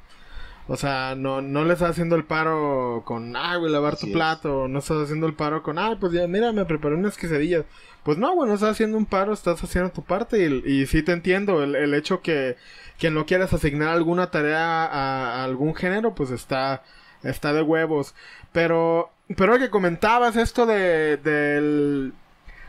[0.68, 4.68] O sea, no, no le estás haciendo el paro con, ah, güey, lavar tu plato,
[4.68, 7.64] no estás haciendo el paro con, ah, pues ya, mira, me preparé unas quesadillas.
[8.04, 11.02] Pues no, güey, no estás haciendo un paro, estás haciendo tu parte y, y sí
[11.02, 12.56] te entiendo, el, el hecho que,
[12.98, 16.82] que no quieras asignar alguna tarea a, a algún género, pues está
[17.22, 18.14] está de huevos.
[18.52, 22.12] Pero, pero que comentabas esto de, del,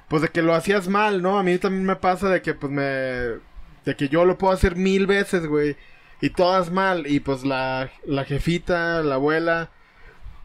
[0.07, 1.39] pues de que lo hacías mal, ¿no?
[1.39, 4.75] A mí también me pasa de que, pues me, de que yo lo puedo hacer
[4.75, 5.77] mil veces, güey.
[6.21, 7.07] Y todas mal.
[7.07, 9.69] Y pues la, la jefita, la abuela,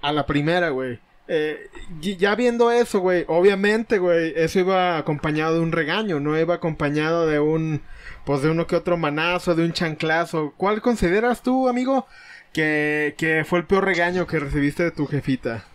[0.02, 1.00] a la primera, güey.
[1.26, 6.56] Eh, ya viendo eso, güey, obviamente, güey, eso iba acompañado de un regaño, no iba
[6.56, 7.80] acompañado de un,
[8.26, 10.52] pues de uno que otro manazo, de un chanclazo.
[10.58, 12.06] ¿Cuál consideras tú, amigo,
[12.54, 15.66] que, fue el peor regaño que recibiste de tu jefita?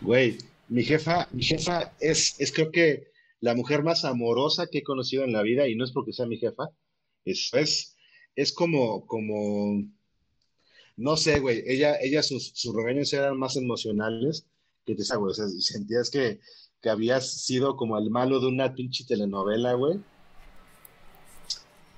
[0.00, 4.82] Güey, mi jefa, mi jefa es, es creo que la mujer más amorosa que he
[4.82, 6.70] conocido en la vida y no es porque sea mi jefa,
[7.24, 7.96] es, es,
[8.34, 9.84] es como, como,
[10.96, 14.46] no sé, güey, ella, ella sus, sus regaños eran más emocionales
[14.84, 16.40] que te güey, o sea, sentías que,
[16.80, 20.00] que habías sido como el malo de una pinche telenovela, güey,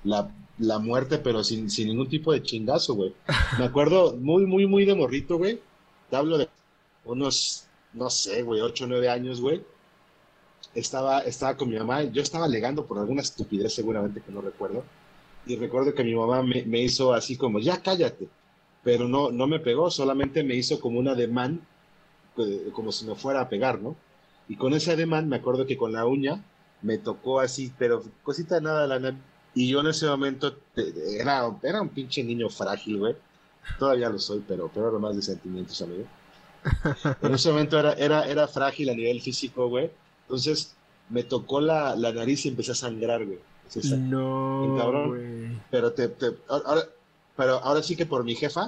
[0.05, 3.13] la, la muerte, pero sin, sin ningún tipo de chingazo, güey.
[3.59, 5.59] Me acuerdo muy, muy, muy de morrito, güey.
[6.09, 6.47] Te hablo de
[7.03, 9.61] unos, no sé, güey, 8 o 9 años, güey.
[10.73, 14.83] Estaba, estaba con mi mamá, yo estaba alegando por alguna estupidez seguramente que no recuerdo.
[15.45, 18.27] Y recuerdo que mi mamá me, me hizo así como, ya cállate.
[18.83, 21.61] Pero no, no me pegó, solamente me hizo como un ademán,
[22.37, 23.95] eh, como si me fuera a pegar, ¿no?
[24.47, 26.43] Y con ese ademán me acuerdo que con la uña
[26.81, 28.99] me tocó así, pero cosita nada la
[29.55, 33.15] y yo en ese momento era, era un pinche niño frágil, güey.
[33.79, 36.03] Todavía lo soy, pero, pero era más de sentimientos, amigo.
[37.21, 39.89] En ese momento era, era, era frágil a nivel físico, güey.
[40.23, 40.75] Entonces
[41.09, 43.39] me tocó la, la nariz y empecé a sangrar, güey.
[43.97, 45.61] no, cabrón.
[45.71, 46.81] Pero, te, te, ahora,
[47.37, 48.67] pero ahora sí que por mi jefa,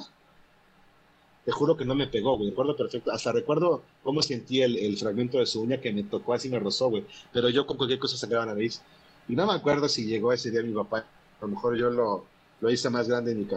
[1.44, 2.50] te juro que no me pegó, güey.
[2.52, 3.12] Recuerdo perfecto.
[3.12, 6.60] Hasta recuerdo cómo sentí el, el, fragmento de su uña que me tocó así, me
[6.60, 7.06] rozó, güey.
[7.34, 8.82] Pero yo con cualquier cosa sangraba la nariz.
[9.28, 11.00] Y no me acuerdo si llegó ese día mi papá.
[11.00, 12.26] A lo mejor yo lo,
[12.62, 13.48] lo hice más grande en mi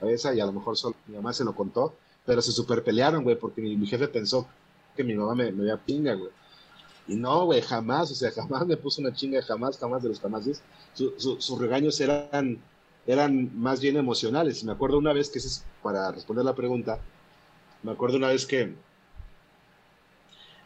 [0.00, 1.94] cabeza y a lo mejor solo mi mamá se lo contó.
[2.24, 4.48] Pero se super pelearon, güey, porque mi, jefe pensó
[4.96, 6.30] que mi mamá me, me veía pinga, güey.
[7.08, 10.20] Y no, güey, jamás, o sea, jamás me puso una chinga, jamás, jamás de los
[10.20, 10.62] jamases.
[10.94, 12.58] sus regaños eran,
[13.06, 14.64] eran más bien emocionales.
[14.64, 17.00] Me acuerdo una vez que, es para responder la pregunta,
[17.82, 18.74] me acuerdo una vez que,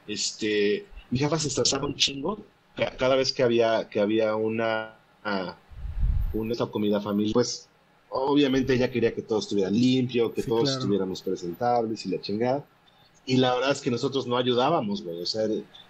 [0.06, 2.38] este, mi jefa se estresaba un chingo
[2.98, 4.96] cada vez que había, que había una,
[6.32, 7.68] una comida familiar, pues
[8.10, 12.64] obviamente ella quería que todo estuviera limpio, que todos estuviéramos presentables y la chingada.
[13.26, 15.20] Y la verdad es que nosotros no ayudábamos, güey.
[15.20, 15.42] O sea,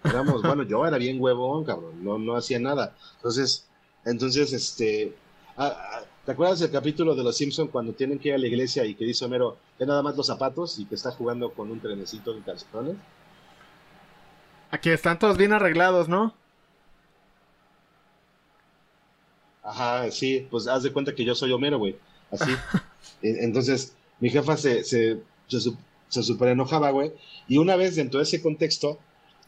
[0.04, 2.04] éramos, bueno, yo era bien huevón, cabrón.
[2.04, 2.94] No, no hacía nada.
[3.16, 3.66] Entonces,
[4.04, 5.14] entonces, este.
[5.56, 8.46] Ah, ah, ¿Te acuerdas del capítulo de Los Simpson cuando tienen que ir a la
[8.46, 11.70] iglesia y que dice Homero, ve nada más los zapatos y que está jugando con
[11.70, 12.96] un trenecito de calzones?
[14.70, 16.34] Aquí están todos bien arreglados, ¿no?
[19.62, 21.96] Ajá, sí, pues haz de cuenta que yo soy Homero, güey.
[22.30, 22.50] Así.
[23.22, 25.20] Entonces, mi jefa se, se,
[26.08, 27.12] se, super enojaba, güey.
[27.48, 28.98] Y una vez dentro de ese contexto,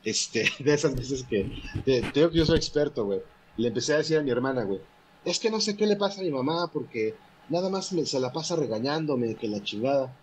[0.05, 1.51] este, de esas veces que
[1.85, 3.21] te, digo que yo soy experto, güey.
[3.57, 4.81] Le empecé a decir a mi hermana, güey,
[5.25, 7.15] es que no sé qué le pasa a mi mamá porque
[7.49, 10.17] nada más me, se la pasa regañándome, que la chingada.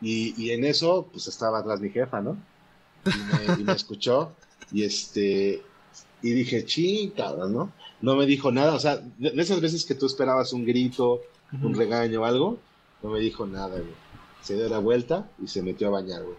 [0.00, 2.36] Y, y en eso, pues estaba atrás mi jefa, ¿no?
[3.06, 4.32] Y me, y me escuchó.
[4.72, 5.62] Y este,
[6.24, 7.72] y dije, ching, cabrón, ¿no?
[8.00, 11.20] No me dijo nada, o sea, de esas veces que tú esperabas un grito,
[11.62, 12.58] un regaño o algo,
[13.02, 13.92] no me dijo nada, güey.
[14.40, 16.36] Se dio la vuelta y se metió a bañar, güey.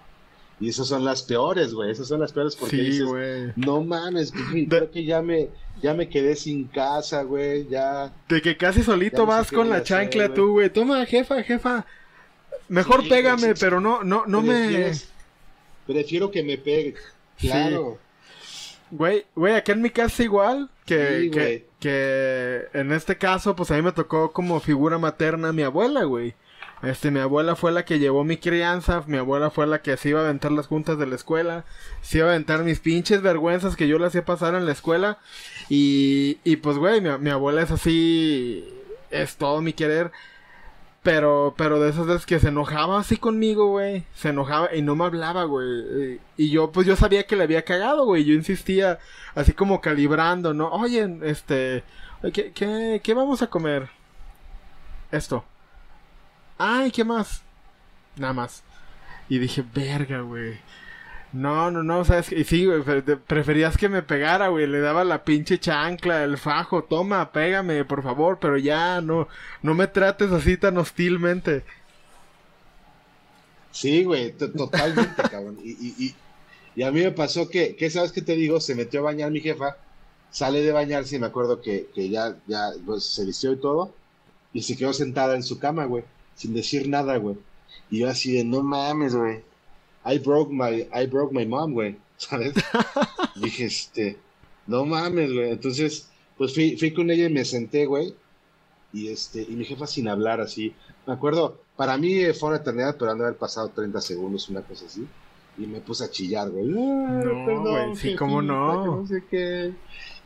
[0.59, 1.91] Y esas son las peores, güey.
[1.91, 3.07] Esas son las peores porque dices,
[3.55, 4.33] no mames,
[4.69, 5.49] creo que ya me,
[5.83, 8.11] ya me quedé sin casa, güey, ya.
[8.27, 10.71] De que casi solito vas con la chancla tú, güey.
[10.71, 11.85] Toma, jefa, jefa.
[12.69, 14.93] Mejor pégame, pero no, no, no me.
[15.85, 16.95] Prefiero que me pegue.
[17.37, 17.99] Claro.
[18.91, 23.75] Güey, güey, acá en mi casa igual, que, que, que, en este caso, pues a
[23.75, 26.35] mí me tocó como figura materna mi abuela, güey.
[26.83, 30.09] Este, mi abuela fue la que llevó mi crianza, mi abuela fue la que se
[30.09, 31.65] iba a aventar las juntas de la escuela,
[32.01, 35.17] se iba a aventar mis pinches vergüenzas que yo le hacía pasar en la escuela.
[35.67, 38.67] Y, y pues, güey, mi, mi abuela es así,
[39.09, 40.11] es todo mi querer.
[41.05, 44.05] Pero, pero de esas veces que se enojaba así conmigo, güey.
[44.15, 46.19] Se enojaba y no me hablaba, güey.
[46.35, 48.25] Y yo, pues yo sabía que le había cagado, güey.
[48.25, 48.97] Yo insistía,
[49.35, 50.67] así como calibrando, ¿no?
[50.69, 51.83] Oye, este,
[52.33, 53.87] ¿qué, qué, qué vamos a comer?
[55.11, 55.45] Esto.
[56.57, 57.43] Ay, ¿qué más?
[58.15, 58.63] Nada más.
[59.29, 60.57] Y dije, verga, güey.
[61.35, 62.81] No, no, no, sabes y sí, güey,
[63.27, 68.03] preferías que me pegara, güey, le daba la pinche chancla, el fajo, toma, pégame, por
[68.03, 69.27] favor, pero ya no,
[69.61, 71.65] no me trates así tan hostilmente.
[73.69, 75.59] Sí, güey, totalmente, cabrón.
[75.61, 76.15] Y, y,
[76.73, 78.61] y, a mí me pasó que, que, ¿sabes qué te digo?
[78.61, 79.75] Se metió a bañar mi jefa,
[80.31, 83.93] sale de bañarse y me acuerdo que, que ya, ya, pues, se vistió y todo,
[84.53, 87.35] y se quedó sentada en su cama, güey, sin decir nada, güey.
[87.91, 89.43] Y yo así de, no mames, güey
[90.05, 92.53] I broke my, I broke my mom, güey, ¿sabes?
[93.35, 94.17] Dije, este,
[94.67, 95.51] no mames, güey.
[95.51, 98.13] Entonces, pues fui, fui con ella y me senté, güey.
[98.93, 100.73] Y este, y mi jefa sin hablar así.
[101.05, 104.61] Me acuerdo, para mí fue una eternidad, pero han de haber pasado 30 segundos, una
[104.61, 105.05] cosa así.
[105.57, 106.65] Y me puse a chillar, güey.
[106.65, 108.85] No, güey, sí, cómo no.
[108.85, 109.73] no sé qué.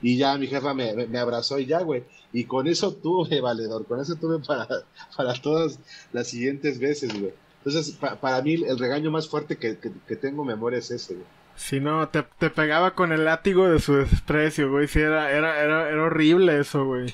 [0.01, 2.03] Y ya mi jefa me, me, abrazó y ya, güey.
[2.33, 4.67] Y con eso tuve, valedor, con eso tuve para,
[5.15, 5.79] para todas
[6.11, 7.33] las siguientes veces, güey.
[7.59, 9.73] Entonces, para mí, el regaño más fuerte que,
[10.15, 11.25] tengo memoria es ese, güey.
[11.57, 14.87] Si no, te, pegaba con el látigo de su desprecio, güey.
[14.87, 17.13] Sí, era, era, era, horrible eso, güey.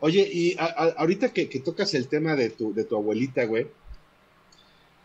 [0.00, 3.68] Oye, y ahorita que, tocas el tema de tu, de tu abuelita, güey,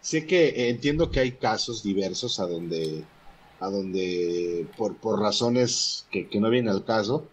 [0.01, 3.03] sé que eh, entiendo que hay casos diversos a donde,
[3.61, 7.27] a donde por, por razones que, que no vienen al caso,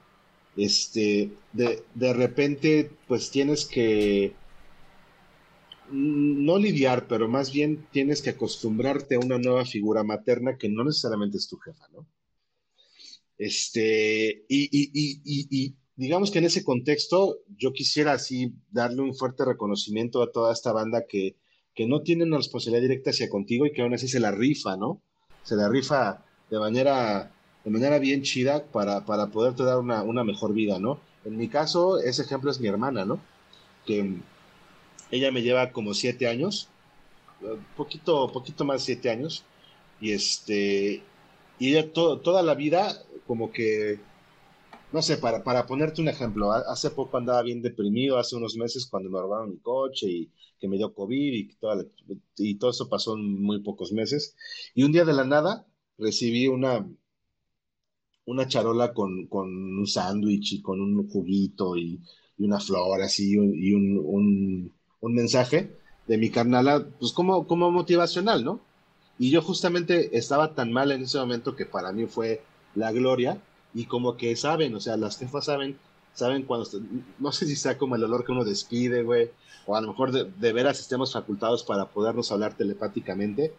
[0.57, 4.35] este, de, de repente, pues tienes que
[5.93, 10.85] no lidiar, pero más bien tienes que acostumbrarte a una nueva figura materna que no
[10.85, 12.07] necesariamente es tu jefa, ¿no?
[13.39, 20.23] Este, y, y, digamos que en ese contexto yo quisiera así darle un fuerte reconocimiento
[20.23, 21.37] a toda esta banda que,
[21.75, 24.77] que no tiene una responsabilidad directa hacia contigo y que aún así se la rifa,
[24.77, 25.03] ¿no?
[25.43, 27.33] Se la rifa de manera,
[27.65, 31.01] de manera bien chida para, para poderte dar una, una mejor vida, ¿no?
[31.25, 33.21] En mi caso, ese ejemplo es mi hermana, ¿no?
[33.87, 34.21] Que
[35.13, 36.69] ella me lleva como siete años,
[37.77, 39.45] poquito, poquito más de siete años.
[40.01, 41.03] Y este,
[41.59, 44.01] y ella toda la vida, como que,
[44.93, 48.87] no sé, para, para ponerte un ejemplo, hace poco andaba bien deprimido, hace unos meses
[48.87, 51.85] cuando me robaron mi coche y que me dio COVID y, toda
[52.39, 54.35] y todo eso pasó en muy pocos meses.
[54.75, 55.67] Y un día de la nada
[55.99, 56.89] recibí una,
[58.25, 59.49] una charola con, con
[59.79, 62.01] un sándwich y con un juguito y,
[62.39, 64.73] una flor así y un
[65.03, 68.61] mensaje de mi carnala, pues como, como motivacional, ¿no?
[69.19, 72.43] Y yo justamente estaba tan mal en ese momento que para mí fue
[72.75, 73.41] la gloria
[73.75, 75.79] y como que saben, o sea, las jefas saben,
[76.15, 76.69] saben cuando,
[77.19, 79.31] no sé si sea como el olor que uno despide, güey,
[79.67, 83.53] o a lo mejor de, de veras estemos facultados para podernos hablar telepáticamente,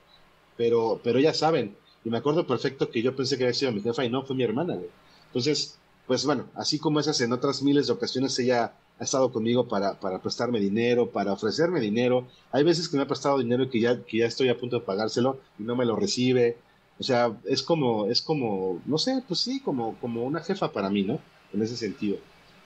[0.58, 1.76] pero, pero ya saben.
[2.04, 4.36] Y me acuerdo perfecto que yo pensé que había sido mi jefa y no, fue
[4.36, 4.90] mi hermana, güey.
[5.28, 9.68] Entonces, pues bueno, así como esas en otras miles de ocasiones ella ha estado conmigo
[9.68, 12.28] para, para prestarme dinero, para ofrecerme dinero.
[12.52, 14.80] Hay veces que me ha prestado dinero y que ya, que ya estoy a punto
[14.80, 16.58] de pagárselo y no me lo recibe.
[17.00, 20.90] O sea, es como, es como, no sé, pues sí, como, como una jefa para
[20.90, 21.20] mí, ¿no?
[21.54, 22.18] En ese sentido.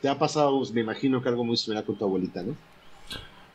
[0.02, 2.56] Te ha pasado, me imagino que algo muy similar con tu abuelita, ¿no?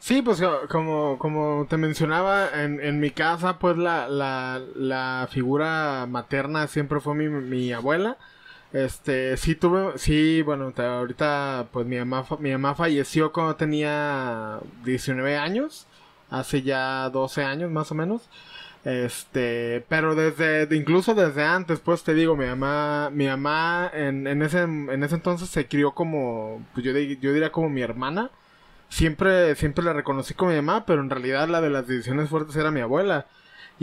[0.00, 6.06] Sí, pues como, como te mencionaba, en, en mi casa, pues la, la, la figura
[6.08, 8.16] materna siempre fue mi, mi abuela.
[8.72, 15.36] Este, sí tuve, sí, bueno, ahorita pues mi mamá, mi mamá falleció cuando tenía 19
[15.36, 15.86] años,
[16.30, 18.28] hace ya 12 años más o menos.
[18.84, 24.42] Este, pero desde, incluso desde antes, pues te digo, mi mamá, mi mamá en, en
[24.42, 28.30] ese, en ese entonces se crió como, pues yo, yo diría como mi hermana.
[28.88, 32.56] Siempre, siempre la reconocí como mi mamá, pero en realidad la de las decisiones fuertes
[32.56, 33.26] era mi abuela.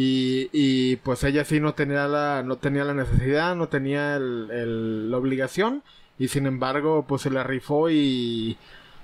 [0.01, 5.11] Y, y pues ella sí no tenía la, no tenía la necesidad, no tenía el,
[5.11, 5.83] la obligación.
[6.17, 8.57] Y sin embargo, pues se la rifó y,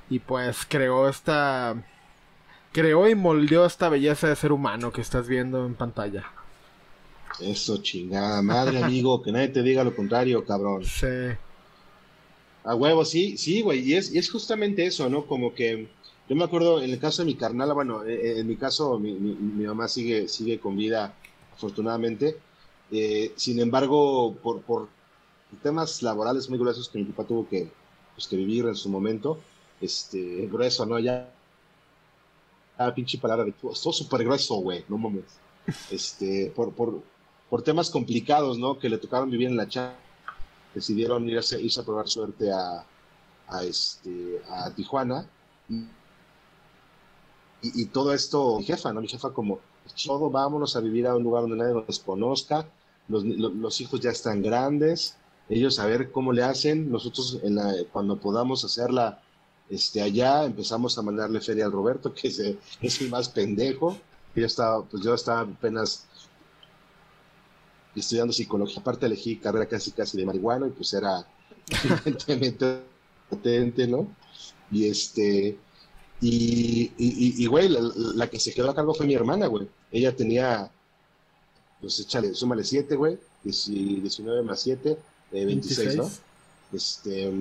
[0.10, 1.76] y pues creó esta,
[2.72, 6.24] creó y moldeó esta belleza de ser humano que estás viendo en pantalla.
[7.42, 10.86] Eso chingada madre, amigo, que nadie te diga lo contrario, cabrón.
[10.86, 11.08] Sí.
[12.64, 15.26] A huevo, sí, sí, güey, y es, y es justamente eso, ¿no?
[15.26, 15.90] Como que
[16.28, 18.98] yo me acuerdo, en el caso de mi carnal, bueno, eh, eh, en mi caso,
[18.98, 21.14] mi, mamá sigue, sigue con vida,
[21.54, 22.40] afortunadamente.
[22.92, 24.88] Eh, sin embargo, por, por
[25.62, 27.72] temas laborales muy gruesos que mi papá tuvo que,
[28.16, 29.40] pues, que vivir en su momento,
[29.80, 30.98] este, grueso, ¿no?
[30.98, 31.32] Ya,
[32.78, 35.26] ah, pinche palabra de todo súper grueso, güey, no mames.
[35.92, 37.04] Este, por, por,
[37.50, 38.80] por temas complicados, ¿no?
[38.80, 39.94] Que le tocaron vivir en la chat,
[40.74, 42.84] decidieron irse, irse a probar suerte a,
[43.48, 45.30] a, este, a Tijuana.
[47.66, 49.02] Y, y, todo esto, mi jefa, ¿no?
[49.02, 49.60] Mi jefa como,
[50.06, 52.68] todo, vámonos a vivir a un lugar donde nadie nos conozca,
[53.08, 57.40] los, hijos ya están grandes, ellos a ver cómo le hacen, nosotros
[57.92, 59.22] cuando podamos hacerla
[59.70, 62.40] este, allá, empezamos a mandarle feria al Roberto, que es,
[62.82, 63.98] es el más pendejo,
[64.36, 66.06] yo estaba, pues yo estaba apenas
[67.96, 71.26] estudiando psicología, aparte elegí carrera casi casi de marihuana y pues era
[71.84, 72.82] evidentemente
[73.30, 74.08] potente, ¿no?
[74.72, 75.58] Y este,
[76.22, 79.68] y, y, güey, la, que se quedó a cargo fue mi hermana, güey.
[79.92, 80.72] Ella tenía,
[81.82, 84.98] pues échale, súmale 7, güey, 19 más 7,
[85.32, 86.10] 26, ¿no?
[86.74, 87.32] Este,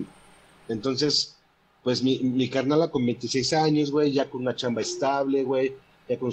[0.69, 1.37] entonces,
[1.83, 5.75] pues mi, mi carnala con 26 años, güey, ya con una chamba estable, güey,
[6.09, 6.33] ya con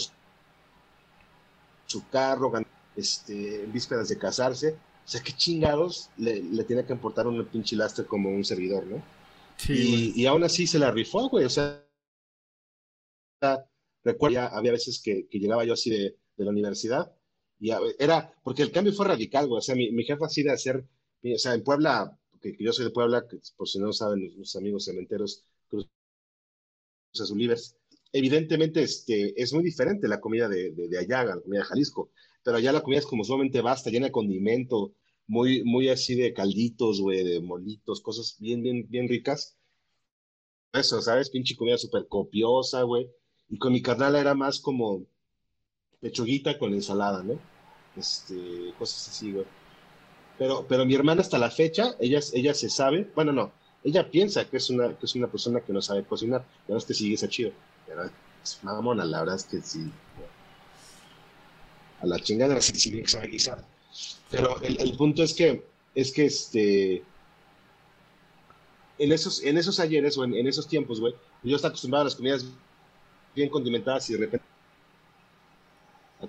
[1.86, 2.52] su carro,
[2.96, 4.76] este, en vísperas de casarse.
[5.06, 8.86] O sea, qué chingados le, le tiene que importar un pinche lastre como un servidor,
[8.86, 9.04] ¿no?
[9.58, 11.46] Sí, y, y, aún así se la rifó, güey.
[11.46, 11.84] O sea,
[14.04, 17.14] recuerdo, había veces que, llegaba yo así de, la universidad
[17.60, 19.60] y era, porque el cambio fue radical, güey.
[19.60, 20.84] O sea, mi, mi jefa así de hacer,
[21.24, 23.24] o sea, en Puebla, que, yo soy de Puebla,
[23.56, 25.88] por si no saben los amigos cementeros, Cruz
[27.20, 27.76] Azulivers,
[28.12, 32.10] evidentemente este, es muy diferente la comida de, de, de, allá, la comida de Jalisco,
[32.44, 34.96] pero allá la comida es como sumamente vasta, llena de condimento,
[35.28, 39.58] muy, muy así de calditos, güey, de molitos, cosas bien, bien, bien ricas.
[40.74, 41.30] Eso, ¿sabes?
[41.30, 43.10] Pinche comida súper copiosa, güey.
[43.52, 45.04] Y con mi carnal era más como
[46.00, 47.38] pechuguita con ensalada, ¿no?
[47.98, 49.46] Este, cosas así, güey.
[50.38, 53.52] Pero, pero mi hermana hasta la fecha, ella, ella se sabe, bueno, no,
[53.84, 56.86] ella piensa que es una, que es una persona que no sabe cocinar, verdad es
[56.86, 57.52] que sí, es chido.
[58.42, 59.92] Es mamona, la verdad es que sí.
[62.00, 63.64] A la chingada sí, sí bien sabe.
[64.32, 67.04] Pero el, el, punto es que, es que este,
[68.98, 72.06] en esos, en esos ayeres o en, en esos tiempos, güey, yo estaba acostumbrado a
[72.06, 72.46] las comidas
[73.36, 74.46] bien condimentadas y de repente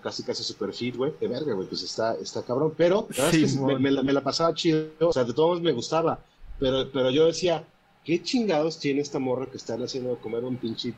[0.00, 3.34] casi casi super fit, güey, de verga, güey, pues está, está cabrón, pero la verdad
[3.34, 6.18] es que me, me, la, pasaba chido, o sea, de todos me gustaba,
[6.58, 7.66] pero, pero yo decía,
[8.04, 10.94] ¿qué chingados tiene esta morra que están haciendo comer un pinche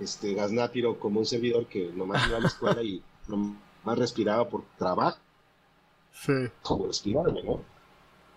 [0.00, 4.64] este gaznátiro como un servidor que nomás iba a la escuela y nomás respiraba por
[4.76, 5.18] trabajo?
[6.12, 6.32] Sí.
[6.62, 7.60] Como respirarme, ¿no?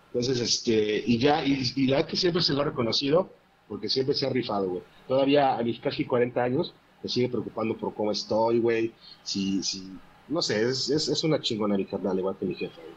[0.07, 3.29] Entonces, este, y ya, y, y la que siempre se lo ha reconocido,
[3.71, 4.83] porque siempre se ha rifado, güey.
[5.07, 8.91] Todavía a mis casi 40 años me sigue preocupando por cómo estoy, güey.
[9.23, 9.93] Si, si,
[10.27, 12.95] no sé, es, es, es una chingona mi carnal, igual que mi jefe, güey.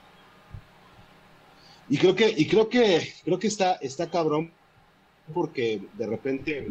[1.90, 4.50] Y creo que, y creo que, creo que está, está cabrón,
[5.32, 6.66] porque de repente,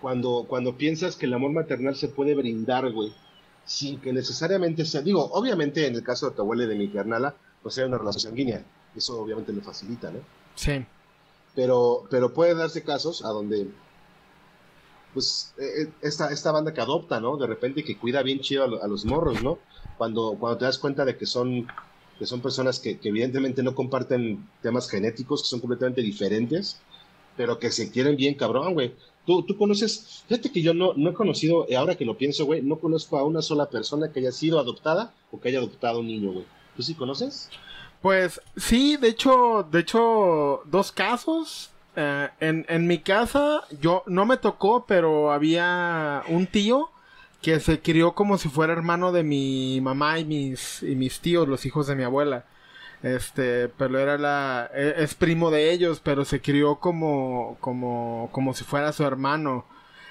[0.00, 3.12] cuando, cuando piensas que el amor maternal se puede brindar, güey,
[3.64, 6.88] sin que necesariamente sea, digo, obviamente en el caso de tu abuela y de mi
[6.88, 8.64] carnala, pues sea una relación sanguínea,
[8.96, 10.18] eso obviamente le facilita, ¿no?
[10.56, 10.84] Sí.
[11.54, 13.68] Pero, pero puede darse casos a donde,
[15.12, 17.36] pues, eh, eh, esta, esta banda que adopta, ¿no?
[17.36, 19.58] De repente que cuida bien chido a, los morros, ¿no?
[19.96, 21.68] Cuando, cuando te das cuenta de que son,
[22.18, 26.80] que son personas que, evidentemente no comparten temas genéticos, que son completamente diferentes,
[27.36, 28.94] pero que se quieren bien cabrón, güey.
[29.24, 32.60] Tú, tú conoces, fíjate que yo no, no he conocido, ahora que lo pienso, güey,
[32.62, 36.08] no conozco a una sola persona que haya sido adoptada o que haya adoptado un
[36.08, 36.44] niño, güey.
[36.76, 37.48] ¿Tú sí conoces?
[38.04, 41.70] Pues sí, de hecho, de hecho, dos casos.
[41.96, 46.90] Eh, en, en mi casa, yo no me tocó, pero había un tío
[47.40, 51.48] que se crió como si fuera hermano de mi mamá y mis, y mis tíos,
[51.48, 52.44] los hijos de mi abuela.
[53.02, 58.52] Este, pero era la, e, es primo de ellos, pero se crió como, como, como
[58.52, 59.64] si fuera su hermano.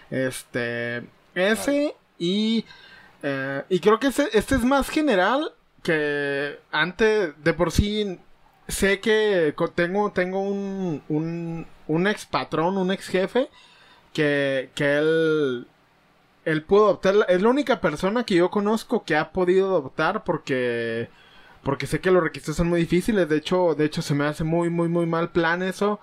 [0.10, 1.04] Este,
[1.36, 2.66] ese y,
[3.22, 5.54] eh, y creo que este, este es más general
[5.84, 8.20] que antes de por sí
[8.68, 13.50] sé que tengo, tengo un, un, un ex patrón, un ex jefe,
[14.14, 15.68] que, que él,
[16.46, 17.16] él pudo adoptar.
[17.30, 21.10] Es la única persona que yo conozco que ha podido adoptar porque,
[21.64, 23.30] porque sé que los requisitos son muy difíciles.
[23.30, 26.00] De hecho, de hecho se me hace muy, muy, muy mal plan eso.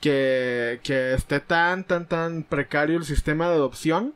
[0.00, 4.14] Que, que esté tan, tan, tan precario el sistema de adopción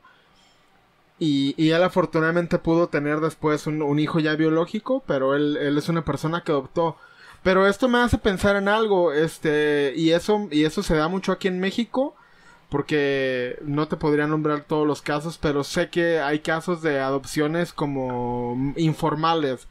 [1.19, 5.89] y, y, él afortunadamente pudo tener después un, hijo ya biológico, pero él, él, es
[5.89, 6.97] una persona que adoptó.
[7.43, 11.33] Pero esto me hace pensar en algo, este, y eso, y eso se da mucho
[11.33, 12.17] aquí en México,
[12.69, 17.73] porque no te podría nombrar todos los casos, pero sé que hay casos de adopciones
[17.73, 19.69] como informales.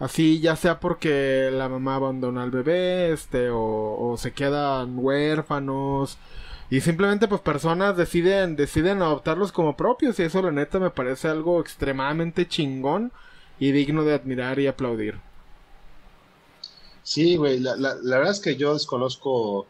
[0.00, 6.18] Así, ya sea porque la mamá abandona al bebé, este, o, o se quedan huérfanos,
[6.72, 11.28] y simplemente pues personas deciden, deciden adoptarlos como propios y eso la neta me parece
[11.28, 13.12] algo extremadamente chingón
[13.58, 15.20] y digno de admirar y aplaudir.
[17.02, 19.66] Sí, güey, la, la, verdad es que yo desconozco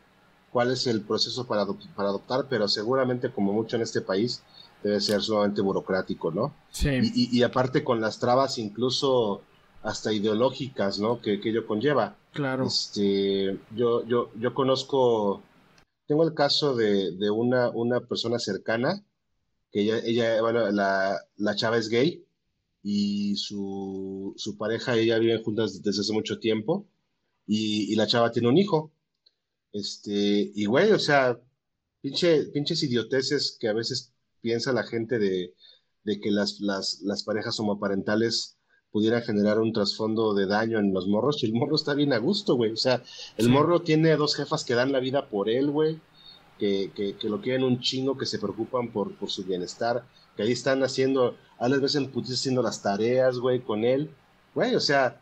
[0.52, 4.44] cuál es el proceso para, para adoptar, pero seguramente como mucho en este país
[4.84, 6.54] debe ser sumamente burocrático, ¿no?
[6.70, 6.88] Sí.
[7.02, 9.42] Y, y, aparte con las trabas incluso
[9.82, 11.20] hasta ideológicas, ¿no?
[11.20, 12.14] Que, que ello conlleva.
[12.32, 12.66] Claro.
[12.66, 15.42] Este, yo, yo, yo conozco,
[16.12, 19.02] tengo el caso de, de una, una persona cercana,
[19.70, 22.22] que ella, ella bueno, la, la chava es gay
[22.82, 26.86] y su, su pareja y ella viven juntas desde hace mucho tiempo
[27.46, 28.92] y, y la chava tiene un hijo.
[29.72, 31.40] Este, y güey, o sea,
[32.02, 35.54] pinche, pinches idioteces que a veces piensa la gente de,
[36.04, 38.58] de que las, las, las parejas homoparentales
[38.92, 42.18] pudieran generar un trasfondo de daño en los morros, y el morro está bien a
[42.18, 42.72] gusto, güey.
[42.72, 43.02] O sea,
[43.38, 45.98] el morro tiene dos jefas que dan la vida por él, güey,
[46.58, 50.04] que, que, que, lo quieren un chingo, que se preocupan por, por su bienestar,
[50.36, 54.10] que ahí están haciendo, a las veces el haciendo las tareas, güey, con él.
[54.54, 55.20] Güey, o sea,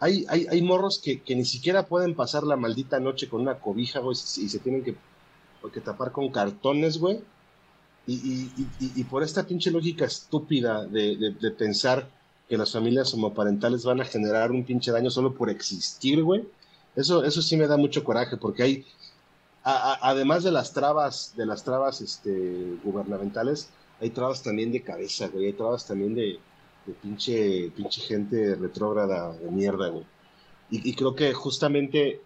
[0.00, 3.60] hay, hay, hay morros que, que, ni siquiera pueden pasar la maldita noche con una
[3.60, 4.96] cobija, güey, y se tienen que,
[5.72, 7.20] que tapar con cartones, güey.
[8.06, 12.10] Y, y, y, y, por esta pinche lógica estúpida de, de, de, pensar
[12.48, 16.46] que las familias homoparentales van a generar un pinche daño solo por existir, güey.
[16.96, 18.86] Eso, eso sí me da mucho coraje, porque hay,
[19.64, 23.68] además de las trabas, de las trabas este, gubernamentales,
[24.00, 26.38] hay trabas también de cabeza, güey, hay trabas también de,
[27.02, 30.04] pinche, pinche gente retrógrada de mierda, güey.
[30.70, 32.20] Y, creo que justamente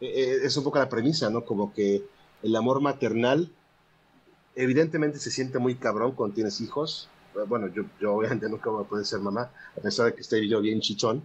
[0.00, 1.44] eh, es un poco la premisa, ¿no?
[1.44, 2.04] Como que
[2.42, 3.50] el amor maternal
[4.54, 7.08] evidentemente se siente muy cabrón cuando tienes hijos.
[7.48, 10.48] Bueno, yo, yo obviamente nunca voy a poder ser mamá, a pesar de que estoy
[10.48, 11.22] yo bien chichón,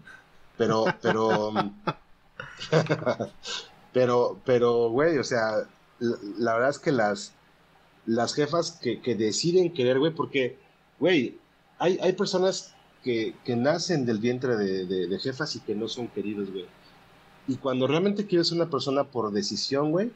[0.57, 1.51] pero, pero,
[3.93, 5.67] pero, pero, güey, o sea,
[5.99, 7.33] la, la, verdad es que las,
[8.05, 10.57] las jefas que, que deciden querer, güey, porque,
[10.99, 11.37] güey,
[11.77, 15.87] hay, hay personas que, que nacen del vientre de, de, de, jefas y que no
[15.87, 16.65] son queridos, güey.
[17.47, 20.11] Y cuando realmente quieres una persona por decisión, güey,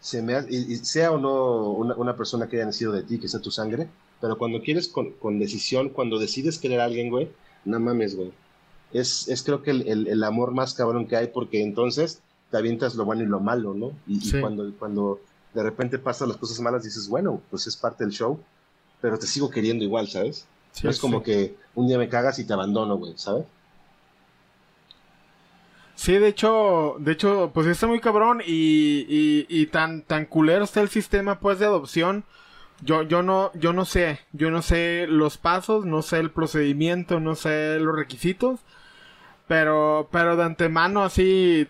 [0.00, 3.02] se me ha, y, y sea o no una, una, persona que haya nacido de
[3.02, 3.88] ti, que sea tu sangre,
[4.20, 7.30] pero cuando quieres con, con decisión, cuando decides querer a alguien, güey,
[7.64, 8.32] no mames, güey.
[8.92, 12.20] Es, es creo que el, el, el, amor más cabrón que hay, porque entonces
[12.50, 13.92] te avientas lo bueno y lo malo, ¿no?
[14.06, 14.36] Y, sí.
[14.36, 15.20] y cuando, cuando
[15.54, 18.40] de repente pasan las cosas malas, dices, bueno, pues es parte del show,
[19.00, 20.46] pero te sigo queriendo igual, ¿sabes?
[20.72, 23.44] Sí, no es como que un día me cagas y te abandono, güey, ¿sabes?
[26.00, 29.04] Sí, de hecho, de hecho, pues está muy cabrón y,
[29.50, 32.24] y, tan, tan culero está el sistema pues de adopción.
[32.80, 37.20] Yo, yo no, yo no sé, yo no sé los pasos, no sé el procedimiento,
[37.20, 38.60] no sé los requisitos,
[39.46, 41.68] pero, pero de antemano así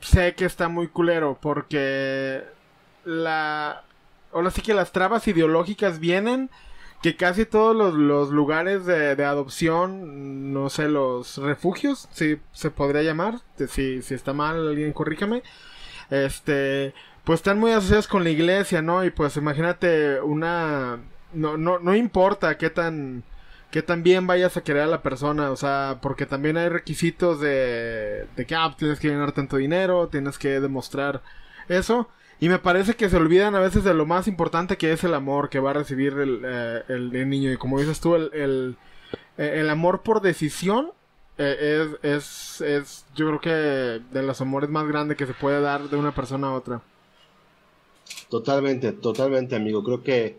[0.00, 2.44] sé que está muy culero porque
[3.06, 6.50] ahora sí que las trabas ideológicas vienen
[7.02, 12.70] que casi todos los, los lugares de, de, adopción, no sé, los refugios, si se
[12.70, 15.42] podría llamar, si, si está mal alguien corríjame,
[16.10, 16.94] este,
[17.24, 19.04] pues están muy asociados con la iglesia, ¿no?
[19.04, 20.98] Y pues imagínate una,
[21.32, 23.22] no, no, no importa qué tan,
[23.70, 27.40] qué tan bien vayas a querer a la persona, o sea, porque también hay requisitos
[27.40, 31.22] de, de que, ah, tienes que ganar tanto dinero, tienes que demostrar
[31.68, 32.08] eso.
[32.40, 35.14] Y me parece que se olvidan a veces de lo más importante que es el
[35.14, 37.52] amor que va a recibir el, eh, el, niño.
[37.52, 38.76] Y como dices tú, el, el,
[39.36, 40.92] el amor por decisión
[41.36, 45.60] eh, es, es, es, yo creo que de los amores más grandes que se puede
[45.60, 46.80] dar de una persona a otra.
[48.30, 49.82] Totalmente, totalmente, amigo.
[49.82, 50.38] Creo que,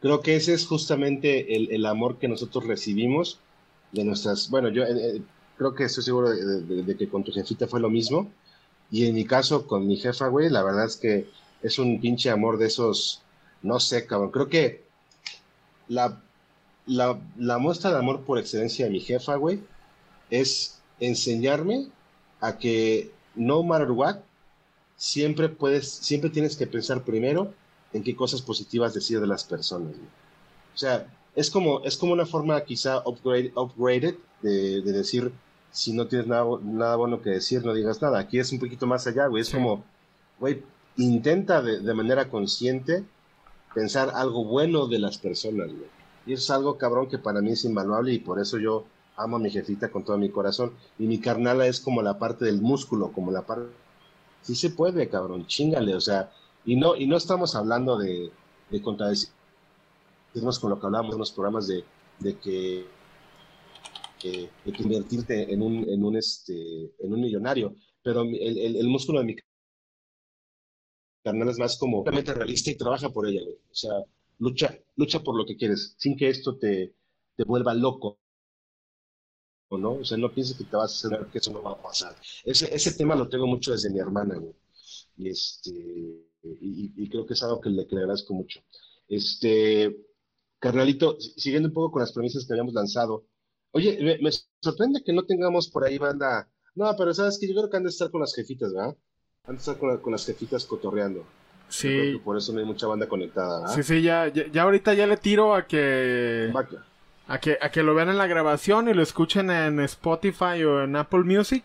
[0.00, 3.38] creo que ese es justamente el, el amor que nosotros recibimos
[3.92, 4.50] de nuestras.
[4.50, 5.22] Bueno, yo eh,
[5.56, 8.28] creo que estoy seguro de, de, de que con tu jefita fue lo mismo
[8.90, 11.28] y en mi caso, con mi jefa, güey, la verdad es que
[11.62, 13.22] es un pinche amor de esos,
[13.62, 14.30] no sé, cabrón.
[14.30, 14.84] Creo que
[15.88, 16.22] la,
[16.86, 19.60] la, la muestra de amor por excelencia de mi jefa, güey,
[20.30, 21.88] es enseñarme
[22.40, 24.16] a que no matter what,
[24.96, 27.52] siempre puedes, siempre tienes que pensar primero
[27.92, 29.90] en qué cosas positivas decir de las personas.
[29.90, 30.08] Güey.
[30.74, 35.32] O sea, es como, es como una forma quizá upgrade, upgraded de, de decir,
[35.70, 38.18] si no tienes nada, nada bueno que decir, no digas nada.
[38.18, 39.42] Aquí es un poquito más allá, güey.
[39.42, 39.54] Es sí.
[39.54, 39.84] como,
[40.38, 40.62] güey,
[40.96, 43.04] intenta de, de, manera consciente
[43.74, 45.88] pensar algo bueno de las personas, güey.
[46.26, 48.84] Y eso es algo, cabrón, que para mí es invaluable y por eso yo
[49.16, 50.72] amo a mi jefita con todo mi corazón.
[50.98, 53.68] Y mi carnala es como la parte del músculo, como la parte...
[54.42, 56.30] Sí se puede, cabrón, chingale, o sea,
[56.64, 58.30] y no, y no estamos hablando de,
[58.70, 59.32] de contradecirnos
[60.60, 61.84] con lo que hablamos en los programas de,
[62.20, 62.86] de que
[64.18, 67.76] que, en un, en un, este, en un millonario.
[68.02, 69.36] Pero el, el, músculo de mi
[71.22, 73.56] carnal es más como realmente realista y trabaja por ella, güey.
[73.70, 73.92] O sea,
[74.38, 76.94] lucha, lucha por lo que quieres, sin que esto te,
[77.36, 78.18] te vuelva loco.
[79.70, 79.92] ¿no?
[79.94, 82.16] O sea, no pienses que te vas a hacer que eso no va a pasar.
[82.44, 84.54] Ese, ese tema lo tengo mucho desde mi hermana, güey.
[85.16, 88.60] Y, este, y, y creo que es algo que le, que le agradezco mucho.
[89.08, 89.94] Este,
[90.58, 93.26] carnalito, siguiendo un poco con las premisas que habíamos lanzado.
[93.72, 96.48] Oye, me, sorprende que no tengamos por ahí banda.
[96.74, 98.96] No, pero sabes que yo creo que han de estar con las jefitas, ¿verdad?
[99.46, 101.24] Han de estar con, las jefitas cotorreando.
[101.68, 102.18] Sí.
[102.24, 103.74] por eso no hay mucha banda conectada, ¿verdad?
[103.74, 106.52] Sí, sí, ya, ya, ahorita ya le tiro a que.
[107.26, 110.82] A que, a que lo vean en la grabación y lo escuchen en Spotify o
[110.82, 111.62] en Apple Music.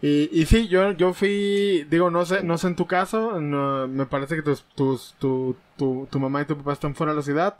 [0.00, 4.06] Y, y sí, yo, yo fui, digo, no sé, no sé en tu caso, me
[4.06, 7.22] parece que tus, tus, tu, tu, tu mamá y tu papá están fuera de la
[7.22, 7.56] ciudad.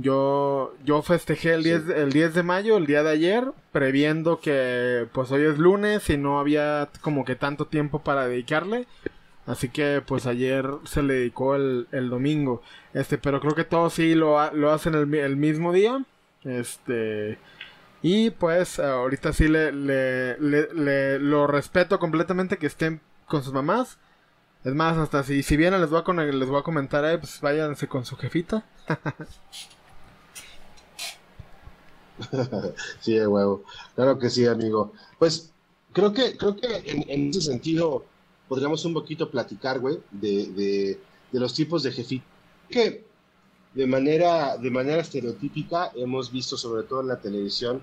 [0.00, 5.08] Yo, yo festejé el 10, el 10 de mayo, el día de ayer, previendo que
[5.12, 8.86] pues hoy es lunes y no había como que tanto tiempo para dedicarle.
[9.46, 12.62] Así que pues ayer se le dedicó el, el domingo.
[12.94, 16.04] Este, pero creo que todos sí lo, lo hacen el, el mismo día.
[16.44, 17.38] Este.
[18.02, 23.98] Y pues ahorita sí le, le, le, lo respeto completamente que estén con sus mamás.
[24.64, 27.40] Es más, hasta si, si vienen les voy a, les voy a comentar, eh, pues
[27.40, 28.64] váyanse con su jefita.
[33.00, 33.64] sí, de huevo.
[33.94, 34.92] Claro que sí, amigo.
[35.18, 35.52] Pues
[35.92, 38.04] creo que, creo que en, ese sentido
[38.48, 41.00] podríamos un poquito platicar, güey, de, de,
[41.32, 42.24] de, los tipos de jefita.
[42.68, 43.04] Que
[43.74, 47.82] de manera, de manera estereotípica hemos visto, sobre todo en la televisión,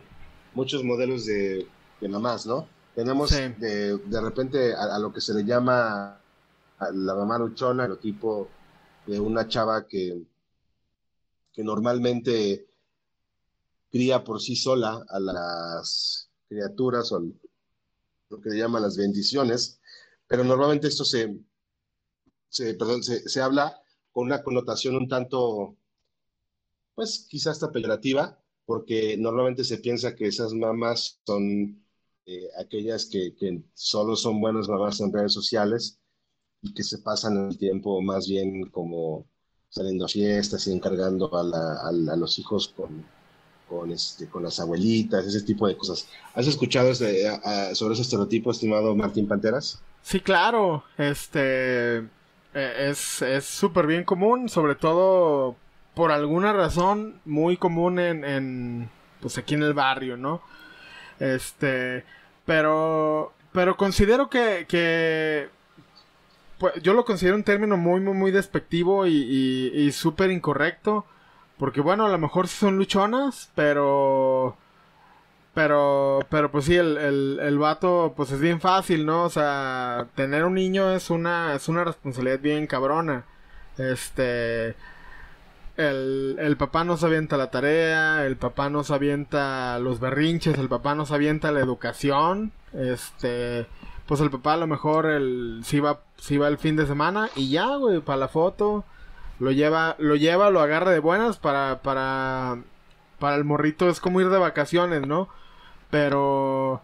[0.54, 1.68] muchos modelos de,
[2.02, 2.68] de mamás, ¿no?
[2.96, 6.20] Tenemos de, de, repente a, lo que se le llama
[6.80, 8.50] la mamá luchona, el tipo
[9.06, 10.24] de una chava que,
[11.54, 12.67] que normalmente
[13.98, 17.20] cría por sí sola a las criaturas o
[18.30, 19.80] lo que le llaman las bendiciones,
[20.28, 21.36] pero normalmente esto se,
[22.48, 23.82] se, perdón, se, se habla
[24.12, 25.76] con una connotación un tanto,
[26.94, 31.84] pues quizás hasta peyorativa, porque normalmente se piensa que esas mamás son
[32.28, 36.00] eh, aquellas que, que, solo son buenas mamás en redes sociales
[36.62, 39.26] y que se pasan el tiempo más bien como
[39.70, 43.17] saliendo a fiestas y encargando a, a, los hijos con,
[43.68, 46.08] con, este, con las abuelitas, ese tipo de cosas.
[46.34, 49.82] ¿Has escuchado sobre ese estereotipo, estimado Martín Panteras?
[50.02, 50.84] Sí, claro.
[50.98, 51.98] Este
[52.54, 55.56] eh, es súper bien común, sobre todo
[55.98, 58.90] por alguna razón muy común en, en,
[59.20, 60.44] pues aquí en el barrio, ¿no?
[61.20, 62.04] Este,
[62.46, 65.50] pero, pero considero que, que
[66.60, 71.06] pues, yo lo considero un término muy, muy, muy despectivo y, y, y súper incorrecto,
[71.58, 74.58] porque bueno, a lo mejor son luchonas, pero
[75.58, 79.24] pero, pero pues sí, el, el, el vato, pues es bien fácil, ¿no?
[79.24, 83.26] O sea, tener un niño es una, es una responsabilidad bien cabrona.
[83.80, 84.76] Este,
[85.78, 90.94] el, el papá nos avienta la tarea, el papá nos avienta los berrinches, el papá
[90.94, 93.66] nos avienta la educación, este,
[94.06, 97.30] pues el papá a lo mejor el, si va, si va el fin de semana
[97.36, 98.86] y ya, güey, para la foto,
[99.40, 102.58] lo lleva, lo lleva, lo agarra de buenas para, para,
[103.20, 105.30] para el morrito es como ir de vacaciones, ¿no?
[105.90, 106.82] Pero,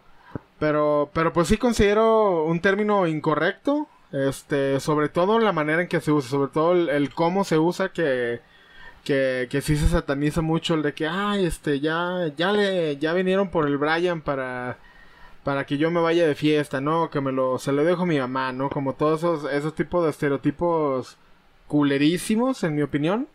[0.60, 3.88] pero, pero pues sí considero un término incorrecto.
[4.12, 7.90] Este, sobre todo la manera en que se usa, sobre todo el, cómo se usa
[7.90, 8.42] que,
[9.04, 13.14] que, que sí se sataniza mucho el de que, ay, este, ya, ya le, ya
[13.14, 14.78] vinieron por el Brian para,
[15.44, 17.10] para que yo me vaya de fiesta, ¿no?
[17.10, 18.70] Que me lo, se lo dejo a mi mamá, ¿no?
[18.70, 21.18] Como todos esos, esos tipos de estereotipos
[21.68, 23.28] culerísimos, en mi opinión.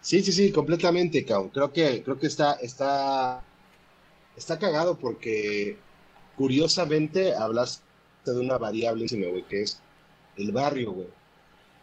[0.00, 1.50] Sí, sí, sí, completamente, cabrón.
[1.50, 3.42] Creo que, creo que está, está,
[4.36, 5.78] está cagado porque
[6.36, 7.82] curiosamente hablas
[8.26, 9.80] de una variable, güey, que es
[10.36, 11.08] el barrio, güey.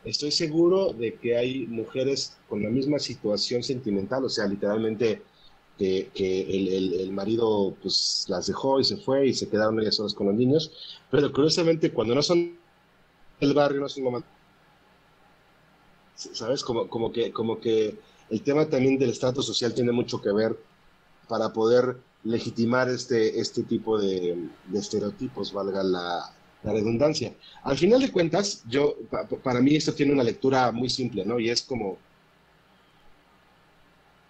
[0.03, 5.21] Estoy seguro de que hay mujeres con la misma situación sentimental, o sea, literalmente
[6.13, 10.13] que, el, el, marido pues las dejó y se fue y se quedaron ellas solas
[10.13, 10.71] con los niños,
[11.09, 12.57] pero curiosamente cuando no son
[13.39, 14.23] el barrio, no son mamá,
[16.15, 16.63] ¿sabes?
[16.63, 17.97] Como, como que, como que
[18.29, 20.57] el tema también del estrato social tiene mucho que ver
[21.27, 24.37] para poder legitimar este, este tipo de,
[24.73, 27.33] estereotipos, valga la, redundancia.
[27.63, 28.95] Al final de cuentas, yo,
[29.43, 31.39] para mí esto tiene una lectura muy simple, ¿no?
[31.39, 31.97] Y es como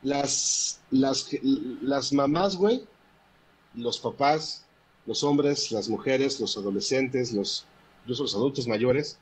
[0.04, 1.30] las, las,
[1.82, 2.84] las mamás, güey,
[3.76, 4.66] los papás,
[5.06, 7.66] los hombres, las mujeres, los adolescentes, los,
[8.04, 9.18] incluso los adultos mayores,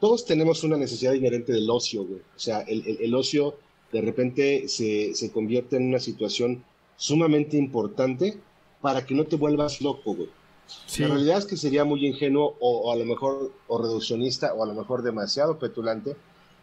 [0.00, 2.20] todos tenemos una necesidad inherente del ocio, güey.
[2.20, 3.56] O sea, el, el ocio
[3.92, 6.64] de repente se, se convierte en una situación
[6.96, 8.38] sumamente importante
[8.80, 10.28] para que no te vuelvas loco, güey.
[10.98, 14.66] La realidad es que sería muy ingenuo o, a lo mejor o reduccionista o a
[14.66, 16.14] lo mejor demasiado petulante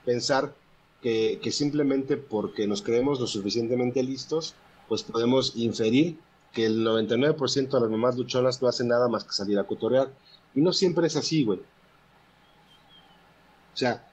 [0.05, 0.53] pensar
[1.01, 4.55] que, que, simplemente porque nos creemos lo suficientemente listos,
[4.87, 6.17] pues podemos inferir
[6.51, 10.11] que el 99% de las mamás luchonas no hacen nada más que salir a cotorrear.
[10.55, 11.59] Y no siempre es así, güey.
[13.73, 14.07] O sea,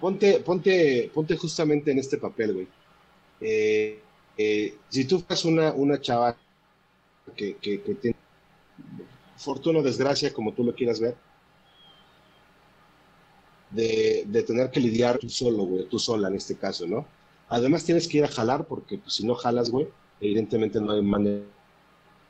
[0.00, 2.68] ponte, ponte, ponte justamente en este papel, güey.
[3.42, 4.00] Eh,
[4.36, 6.36] eh, si tú fueras una, una chava
[7.36, 8.16] que, que, tiene
[9.36, 11.14] fortuna o desgracia, como tú lo quieras ver,
[13.70, 17.06] de, tener que lidiar tú solo, güey, tú sola en este caso, ¿no?
[17.48, 19.88] Además tienes que ir a jalar, porque pues, si no jalas, güey,
[20.20, 21.44] evidentemente no hay manera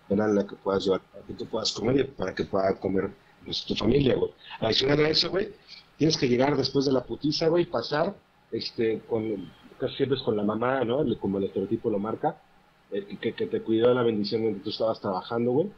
[0.08, 3.10] en la que puedas llevar, para que tú puedas comer y para que pueda comer
[3.44, 4.32] pues, tu familia, güey.
[4.60, 5.48] Adicional a eso, güey,
[5.96, 8.16] tienes que llegar después de la putiza, güey, pasar,
[8.50, 11.04] este, con, casi siempre es con la mamá, ¿no?
[11.18, 12.40] Como el estereotipo lo marca,
[12.90, 15.70] eh, que, que, te cuidó la bendición donde tú estabas trabajando, güey.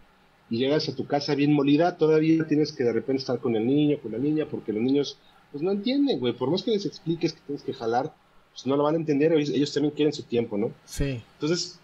[0.50, 3.66] Y llegas a tu casa bien molida, todavía tienes que de repente estar con el
[3.66, 5.18] niño, con la niña, porque los niños,
[5.52, 6.32] pues no entienden, güey.
[6.32, 8.12] Por más que les expliques que tienes que jalar,
[8.52, 10.72] pues no lo van a entender, ellos, ellos también quieren su tiempo, ¿no?
[10.84, 11.22] Sí.
[11.34, 11.78] Entonces,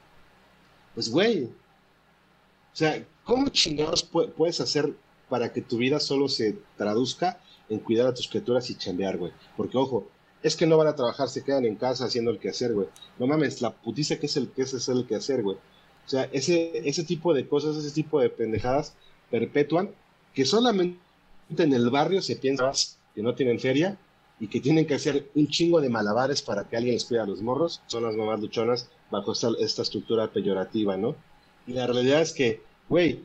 [0.95, 1.51] pues, güey, o
[2.73, 4.95] sea, ¿cómo chingados puedes hacer
[5.29, 9.33] para que tu vida solo se traduzca en cuidar a tus criaturas y chambear, güey?
[9.57, 10.09] Porque, ojo,
[10.43, 12.89] es que no van a trabajar, se quedan en casa haciendo el quehacer, güey.
[13.19, 15.57] No mames, la putiza que es el que es el quehacer, güey.
[15.57, 18.95] O sea, ese, ese tipo de cosas, ese tipo de pendejadas
[19.31, 19.91] perpetúan
[20.33, 20.99] que solamente
[21.57, 22.71] en el barrio se piensa
[23.19, 23.99] que no tienen feria
[24.39, 27.27] y que tienen que hacer un chingo de malabares para que alguien les cuide a
[27.27, 27.83] los morros.
[27.89, 31.17] Son las mamás luchonas bajo esta, estructura peyorativa, ¿no?
[31.67, 33.25] Y la realidad es que, güey,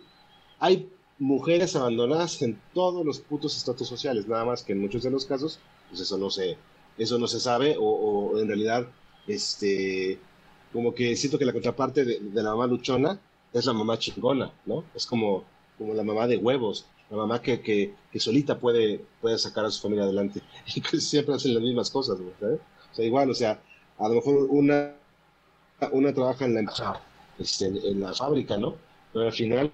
[0.57, 0.89] hay
[1.19, 5.27] mujeres abandonadas en todos los putos estatus sociales, nada más que en muchos de los
[5.27, 6.57] casos, pues eso no se,
[6.97, 8.87] eso no se sabe, o, en realidad,
[9.27, 10.17] este,
[10.73, 13.19] como que siento que la contraparte de, la mamá luchona
[13.53, 14.85] es la mamá chingona, ¿no?
[14.95, 15.43] Es como,
[15.77, 19.72] como la mamá de huevos, la mamá que, que, que solita puede, puede sacar a
[19.72, 20.41] su familia adelante,
[20.76, 22.59] y que siempre hacen las mismas cosas, ¿sabes?
[22.91, 23.61] O sea, igual, o sea,
[23.99, 24.95] a lo mejor una,
[25.91, 27.01] una trabaja en la,
[27.38, 28.76] este, en la fábrica, ¿no?
[29.11, 29.72] Pero al final,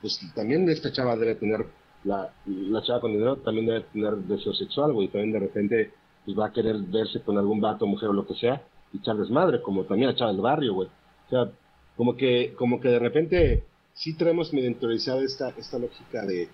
[0.00, 1.66] pues también esta chava debe tener
[2.04, 5.92] la, la chava con dinero también debe tener deseo sexual, güey, también de repente
[6.24, 8.62] pues va a querer verse con algún vato, mujer o lo que sea,
[8.92, 10.88] y echar desmadre, como también la chava del barrio, güey.
[11.26, 11.50] O sea,
[11.96, 13.64] como que, como que de repente
[13.96, 14.70] sí traemos medio
[15.20, 16.48] esta, esta lógica de,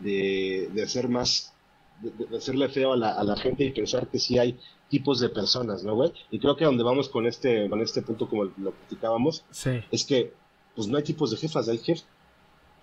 [0.00, 1.52] de, de hacer más,
[2.00, 5.28] de, hacerle feo a la, a la gente y pensar que sí hay tipos de
[5.28, 6.12] personas, ¿no, güey?
[6.30, 9.44] Y creo que donde vamos con este, con este punto, como lo platicábamos,
[9.92, 10.32] es que
[10.74, 12.06] pues no hay tipos de jefas, hay jefes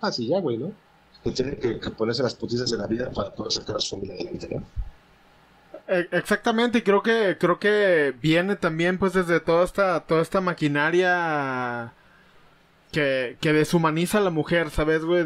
[0.02, 0.72] Ah, sí, ya, güey, ¿no?
[1.22, 4.16] Que tiene que, ponerse las putizas de la vida para poder sacar a su familia
[4.16, 4.64] adelante, ¿no?
[5.86, 10.40] E, exactamente, y creo que, creo que viene también pues desde toda esta, toda esta
[10.40, 11.92] maquinaria
[12.92, 15.24] que, que deshumaniza a la mujer, ¿sabes, güey?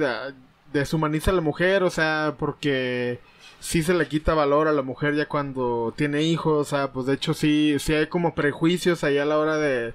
[0.73, 3.21] deshumaniza a la mujer, o sea, porque
[3.61, 7.07] sí se le quita valor a la mujer ya cuando tiene hijos, o sea, pues
[7.07, 9.95] de hecho sí, sí hay como prejuicios ahí a la hora de,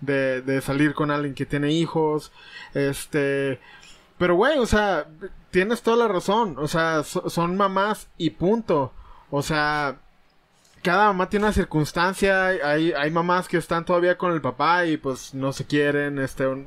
[0.00, 2.32] de, de salir con alguien que tiene hijos,
[2.74, 3.60] este,
[4.18, 5.06] pero, güey, o sea,
[5.50, 6.56] tienes toda la razón.
[6.58, 8.92] O sea, son mamás y punto.
[9.30, 10.00] O sea,
[10.84, 12.46] cada mamá tiene una circunstancia.
[12.46, 16.18] Hay, hay mamás que están todavía con el papá y pues no se quieren.
[16.18, 16.64] Este, o,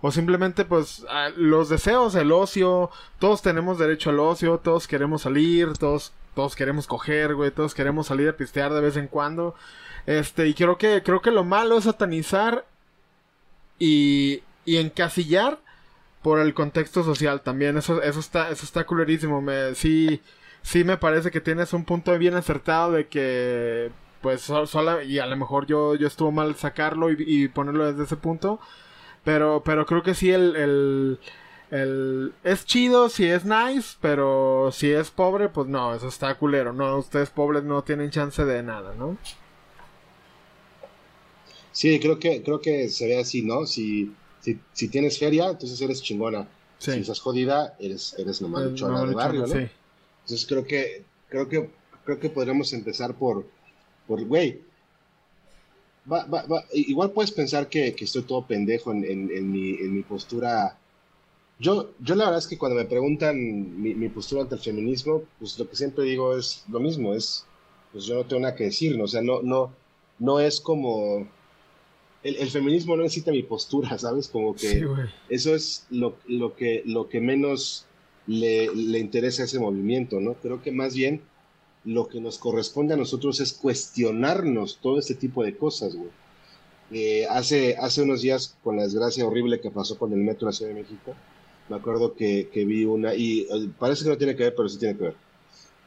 [0.00, 1.04] o simplemente pues
[1.36, 2.90] los deseos, el ocio.
[3.18, 4.58] Todos tenemos derecho al ocio.
[4.58, 5.72] Todos queremos salir.
[5.76, 7.50] Todos, todos queremos coger, güey.
[7.50, 9.56] Todos queremos salir a pistear de vez en cuando.
[10.06, 12.64] Este, y creo que, creo que lo malo es satanizar
[13.78, 15.58] y, y encasillar
[16.22, 17.76] por el contexto social también.
[17.76, 19.42] Eso, eso está, eso está culerísimo.
[19.42, 20.22] Me, sí,
[20.62, 23.90] sí me parece que tienes un punto bien acertado de que,
[24.20, 28.16] pues, sola, y a lo mejor yo, yo estuvo mal sacarlo y, ponerlo desde ese
[28.16, 28.60] punto.
[29.24, 31.18] Pero, pero creo que sí el, el,
[31.70, 36.72] el, es chido si es nice, pero si es pobre, pues no, eso está culero.
[36.72, 39.16] No, ustedes pobres no tienen chance de nada, ¿no?
[41.70, 43.64] Sí, creo que, creo que se ve así, ¿no?
[43.66, 46.48] Si, si, si tienes feria, entonces eres chingona.
[46.78, 49.81] Si estás jodida, eres, eres nomás luchona de barrio, ¿no?
[50.32, 51.70] Entonces creo que, creo que,
[52.06, 53.44] creo que podríamos empezar por,
[54.06, 54.62] por, güey,
[56.10, 56.64] va, va, va.
[56.72, 60.78] igual puedes pensar que, que estoy todo pendejo en, en, mi, en mi postura.
[61.58, 63.36] Yo, yo la verdad es que cuando me preguntan
[63.78, 67.44] mi, mi, postura ante el feminismo, pues lo que siempre digo es lo mismo, es,
[67.92, 69.04] pues yo no tengo nada que decir, ¿no?
[69.04, 69.70] o sea, no, no,
[70.18, 71.28] no es como,
[72.22, 74.28] el, feminismo no necesita mi postura, ¿sabes?
[74.28, 74.82] Como que
[75.28, 77.86] eso es lo, lo, que, lo que menos
[78.26, 78.66] le,
[78.98, 80.34] interesa ese movimiento, ¿no?
[80.34, 81.22] Creo que más bien
[81.84, 86.10] lo que nos corresponde a nosotros es cuestionarnos todo este tipo de cosas, güey.
[86.92, 90.52] Eh, hace, hace unos días, con la desgracia horrible que pasó con el metro de
[90.52, 91.14] la Ciudad de México,
[91.68, 94.68] me acuerdo que, que vi una, y eh, parece que no tiene que ver, pero
[94.68, 95.14] sí tiene que ver.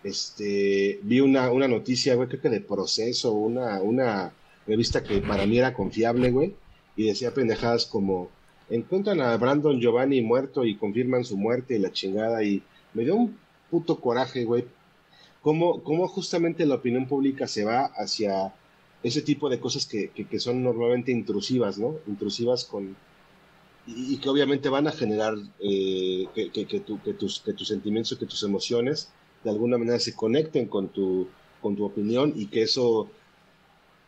[0.04, 4.34] Este, vi una, una noticia, güey, creo que de proceso, una, una,
[4.68, 6.56] revista que para mí era confiable, güey,
[6.96, 8.30] y decía pendejadas como,
[8.70, 12.64] encuentran a Brandon Giovanni muerto y confirman su muerte y la chingada, y
[12.94, 13.38] me dio un
[13.70, 14.66] puto coraje, güey.
[15.42, 18.54] Cómo, cómo justamente la opinión pública se va hacia
[19.04, 21.96] ese tipo de cosas que, que, son normalmente intrusivas, ¿no?
[22.08, 22.96] Intrusivas con...
[23.86, 28.18] Y, que obviamente van a generar eh, que, que, tu, que, tus, que tus sentimientos,
[28.18, 29.10] que tus emociones
[29.44, 31.28] de alguna manera se conecten con tu,
[31.62, 33.08] con tu opinión y que eso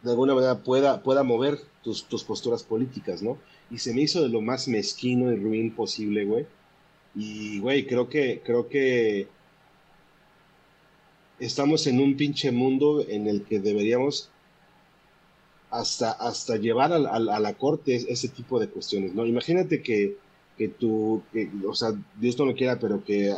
[0.03, 3.37] de alguna manera pueda, pueda mover tus, tus posturas políticas, ¿no?
[3.69, 6.45] Y se me hizo de lo más mezquino y ruin posible, güey.
[7.15, 9.27] Y, güey, creo que, creo que
[11.39, 14.29] estamos en un pinche mundo en el que deberíamos
[15.69, 19.25] hasta, hasta llevar a, la corte ese tipo de cuestiones, ¿no?
[19.25, 20.17] Imagínate que,
[20.57, 21.23] que tú,
[21.67, 21.89] o sea,
[22.19, 23.35] Dios no lo quiera, pero que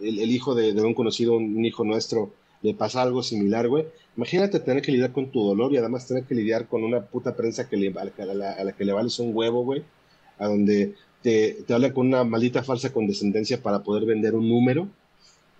[0.00, 2.32] el, hijo de, un conocido, un hijo nuestro,
[2.64, 3.84] le pasa algo similar, güey.
[4.16, 7.36] Imagínate tener que lidiar con tu dolor y además tener que lidiar con una puta
[7.36, 9.84] prensa que le, a, la, que le vales un huevo, güey.
[10.38, 14.88] A donde te, te habla con una maldita falsa condescendencia para poder vender un número.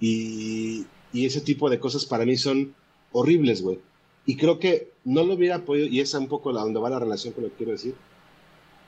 [0.00, 2.74] Y, y ese tipo de cosas para mí son
[3.12, 3.80] horribles, güey.
[4.24, 6.88] Y creo que no lo hubiera podido, y esa es un poco la donde va
[6.88, 7.94] la relación con lo que quiero decir,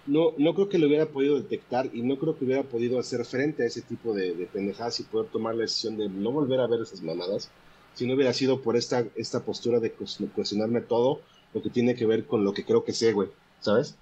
[0.06, 3.26] no, no creo que lo hubiera podido detectar y no creo que hubiera podido hacer
[3.26, 6.66] frente a ese tipo de, pendejadas y poder tomar la decisión de no volver a
[6.66, 7.50] ver esas mamadas
[7.96, 11.22] si no hubiera sido por esta, esta postura de cuestionarme todo
[11.52, 13.28] lo que tiene que ver con lo que creo que sé, güey,
[13.60, 13.96] ¿sabes?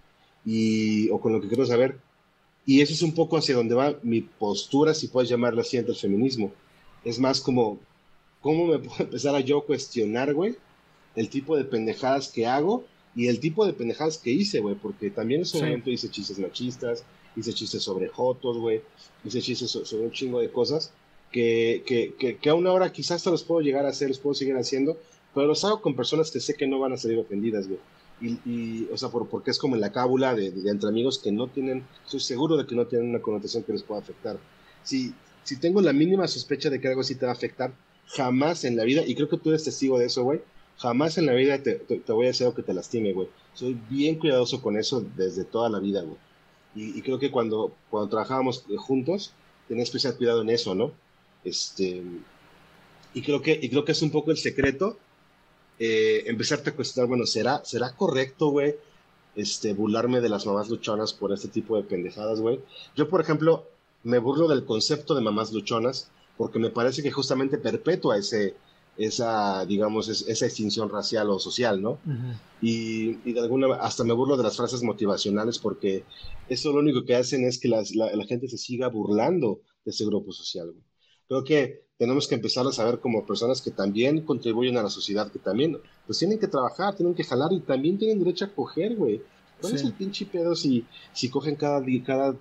[0.44, 1.98] Y, o con lo que quiero saber.
[2.66, 5.92] Y eso es un poco hacia donde va mi postura, si puedes llamarla así, ante
[5.92, 6.52] el feminismo.
[7.04, 7.78] Es más como,
[8.40, 10.56] ¿cómo me puedo empezar a yo cuestionar, güey?
[11.16, 12.84] el tipo de pendejadas que hago
[13.14, 16.38] y el tipo de pendejadas que hice, güey, porque también en ese momento hice chistes
[16.38, 17.04] machistas,
[17.36, 18.82] hice chistes sobre jotos, güey,
[19.24, 20.92] hice chistes sobre un chingo de cosas
[21.34, 24.34] que, que, que, que aún ahora quizás hasta los puedo llegar a hacer, los puedo
[24.34, 24.96] seguir haciendo,
[25.34, 27.80] pero los hago con personas que sé que no van a salir ofendidas, güey.
[28.20, 31.18] Y, y, o sea, por, porque es como en la cábula de, de, entre amigos
[31.18, 34.38] que no tienen, estoy seguro de que no tienen una connotación que les pueda afectar.
[34.84, 35.12] Si,
[35.42, 37.72] si tengo la mínima sospecha de que algo así te va a afectar,
[38.06, 40.40] jamás en la vida, y creo que tú eres testigo de eso, güey,
[40.78, 43.26] jamás en la vida te, voy a hacer algo que te lastime, güey.
[43.54, 46.16] Soy bien cuidadoso con eso desde toda la vida, güey.
[46.76, 49.32] Y, creo que cuando, cuando trabajábamos juntos,
[49.66, 50.92] tenía especial cuidado en eso, ¿no?
[51.44, 52.02] Este,
[53.12, 54.98] y creo que, y creo que es un poco el secreto,
[55.78, 58.76] eh, empezarte a cuestionar, bueno, ¿será, será correcto, güey,
[59.36, 62.60] este, burlarme de las mamás luchonas por este tipo de pendejadas, güey?
[62.96, 63.66] Yo, por ejemplo,
[64.02, 68.54] me burlo del concepto de mamás luchonas porque me parece que justamente perpetúa ese,
[68.96, 71.98] esa, digamos, esa extinción racial o social, ¿no?
[72.60, 76.04] y, y, de alguna hasta me burlo de las frases motivacionales porque
[76.48, 80.04] eso lo único que hacen es que la, la, gente se siga burlando de ese
[80.04, 80.72] grupo social.
[81.28, 85.30] Creo que tenemos que empezar a saber como personas que también contribuyen a la sociedad,
[85.30, 88.96] que también, pues tienen que trabajar, tienen que jalar y también tienen derecho a coger,
[88.96, 89.22] güey.
[89.60, 92.36] ¿Cuál es el pinche pedo si, si cogen cada, cada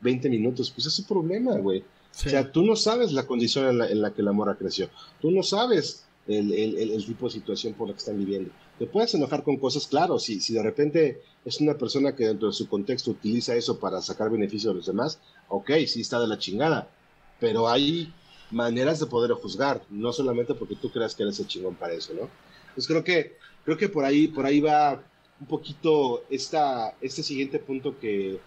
[0.00, 0.70] 20 minutos?
[0.70, 1.80] Pues es su problema, güey.
[1.80, 4.90] O sea, tú no sabes la condición en la, en la, que la mora creció.
[5.20, 8.50] Tú no sabes el, el, el, tipo de situación por la que están viviendo.
[8.78, 12.48] Te puedes enojar con cosas, claro, si, si de repente es una persona que dentro
[12.48, 16.26] de su contexto utiliza eso para sacar beneficio de los demás, ok, sí está de
[16.26, 16.90] la chingada.
[17.40, 18.12] Pero hay
[18.50, 22.14] maneras de poder juzgar, no solamente porque tú creas que eres el chingón para eso,
[22.14, 22.28] ¿no?
[22.74, 25.02] Pues creo que, creo que por ahí, por ahí va
[25.40, 28.38] un poquito esta, este siguiente punto que,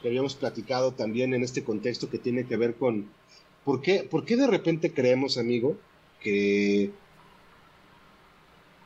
[0.00, 3.08] que habíamos platicado también en este contexto que tiene que ver con
[3.64, 5.78] por qué, por qué de repente creemos, amigo,
[6.20, 6.90] que...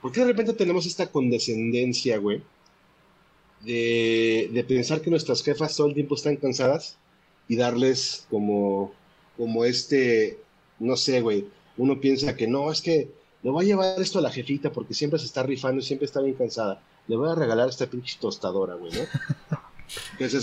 [0.01, 2.41] ¿Por qué de repente tenemos esta condescendencia, güey?
[3.65, 6.97] De, de, pensar que nuestras jefas todo el tiempo están cansadas
[7.49, 8.95] y darles como,
[9.39, 10.41] como este,
[10.81, 11.47] no sé, güey,
[11.79, 13.09] uno piensa que no, es que
[13.43, 16.07] le voy a llevar esto a la jefita porque siempre se está rifando y siempre
[16.07, 16.83] está bien cansada.
[17.07, 19.01] Le voy a regalar esta pinche tostadora, güey, ¿no?
[20.19, 20.37] Que, esa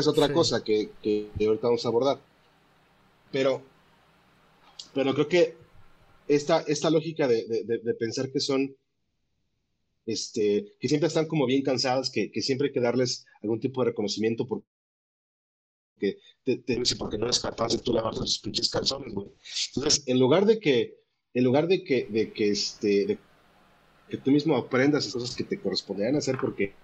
[0.00, 2.18] es, otra cosa que, que, ahorita vamos a abordar.
[3.30, 3.62] Pero,
[4.92, 5.56] pero creo que
[6.26, 8.74] esta, esta lógica de, de, pensar que son,
[10.06, 13.80] este, que siempre están como bien cansadas, que, que siempre hay que darles algún tipo
[13.80, 14.66] de reconocimiento porque
[16.00, 19.28] te, te, porque no eres capaz de tú lavar tus pinches calzones, güey.
[19.74, 20.98] Entonces, en lugar de que,
[21.34, 23.18] en lugar de que, de que este,
[24.08, 26.74] que tú mismo aprendas las cosas que te corresponderían hacer porque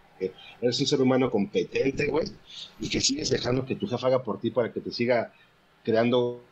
[0.60, 2.26] eres un ser humano competente, güey,
[2.80, 5.32] y que sigues dejando que tu jefa haga por ti para que te siga
[5.82, 6.42] creando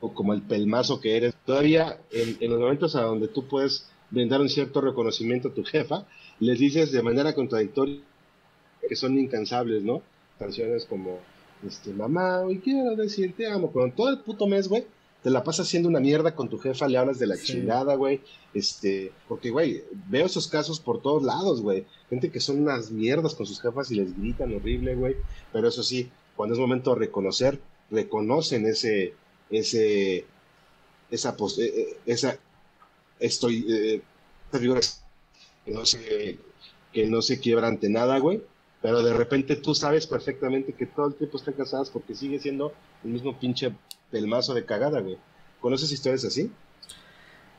[0.00, 1.34] como el pelmazo que eres.
[1.44, 6.06] Todavía en, los momentos a donde tú puedes brindar un cierto reconocimiento a tu jefa,
[6.38, 8.00] les dices de manera contradictoria
[8.88, 10.02] que son incansables, ¿no?
[10.38, 11.18] Canciones como,
[11.66, 14.86] este, mamá, hoy quiero decirte amo, con todo el puto mes, güey,
[15.22, 18.20] te la pasas haciendo una mierda con tu jefa, le hablas de la chingada, güey.
[18.54, 21.84] Este, porque, güey, veo esos casos por todos lados, güey.
[22.08, 25.16] Gente que son unas mierdas con sus jefas y les gritan horrible, güey.
[25.52, 29.14] Pero eso sí, cuando es momento de reconocer, reconocen ese,
[29.50, 30.24] ese,
[31.10, 32.38] esa, pos- eh, eh, esa
[33.18, 34.02] estoy, eh,
[35.64, 36.38] que no se,
[36.92, 38.42] que no se quiebra ante nada, güey.
[38.82, 42.72] Pero de repente tú sabes perfectamente que todo el tiempo están casadas porque sigue siendo
[43.04, 43.74] el mismo pinche
[44.10, 45.18] pelmazo de cagada, güey.
[45.60, 46.52] ¿Conoces historias así?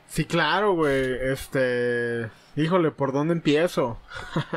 [0.07, 1.17] Sí, claro, güey.
[1.31, 2.29] Este.
[2.55, 3.99] Híjole, ¿por dónde empiezo?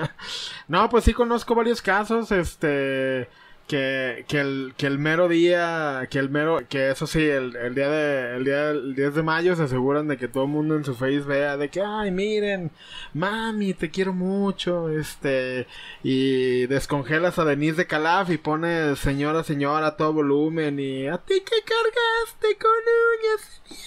[0.68, 3.28] no, pues sí conozco varios casos, este.
[3.70, 7.72] Que, que, el, que el mero día, que el mero, que eso sí, el, el
[7.76, 10.74] día de, el día el 10 de mayo se aseguran de que todo el mundo
[10.74, 12.72] en su face vea de que, ay, miren,
[13.14, 15.68] mami, te quiero mucho, este,
[16.02, 21.18] y descongelas a Denise de Calaf y pones señora, señora a todo volumen y a
[21.18, 22.72] ti que cargaste con
[23.20, 23.86] uñas.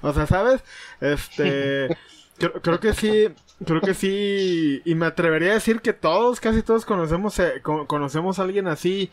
[0.00, 0.64] O sea, ¿sabes?
[1.00, 1.96] Este,
[2.38, 3.28] creo, creo que sí,
[3.66, 7.86] creo que sí, y me atrevería a decir que todos, casi todos conocemos, eh, co-
[7.86, 9.10] conocemos a alguien así,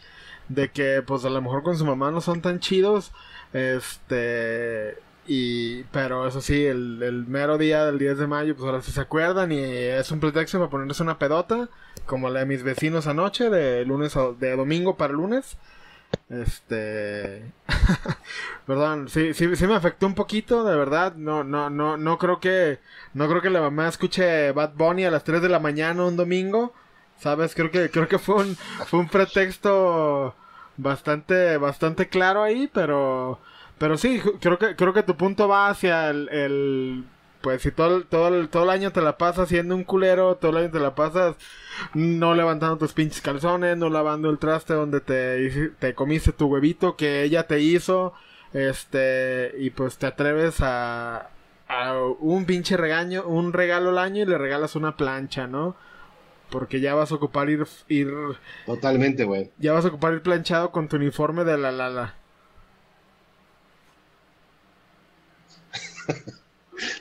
[0.49, 3.11] de que pues a lo mejor con su mamá no son tan chidos,
[3.53, 4.97] este,
[5.27, 8.91] y, pero eso sí, el, el mero día del 10 de mayo, pues ahora sí
[8.91, 11.69] se acuerdan y es un pretexto para ponerse una pedota,
[12.05, 15.57] como la de mis vecinos anoche, de lunes a, de domingo para lunes.
[16.29, 17.51] Este.
[18.67, 21.15] Perdón, sí, sí, sí me afectó un poquito, de verdad.
[21.15, 22.79] No, no, no, no creo que.
[23.13, 26.15] No creo que la mamá escuche Bad Bunny a las 3 de la mañana un
[26.17, 26.73] domingo.
[27.17, 27.53] ¿Sabes?
[27.55, 30.35] Creo que, creo que fue un, fue un pretexto
[30.77, 33.39] bastante, bastante claro ahí, pero.
[33.77, 37.05] Pero sí, creo que, creo que tu punto va hacia el
[37.41, 40.51] pues si todo, el- todo, todo el año te la pasas siendo un culero, todo
[40.51, 41.35] el año te la pasas
[41.93, 46.95] no levantando tus pinches calzones, no lavando el traste donde te, te comiste tu huevito
[46.97, 48.13] que ella te hizo,
[48.53, 51.29] este, y pues te atreves a,
[51.67, 55.75] a un pinche regaño, un regalo al año y le regalas una plancha, ¿no?
[56.51, 58.11] Porque ya vas a ocupar ir, ir,
[58.65, 59.51] Totalmente, güey.
[59.57, 62.15] ya vas a ocupar ir planchado con tu uniforme de la Lala.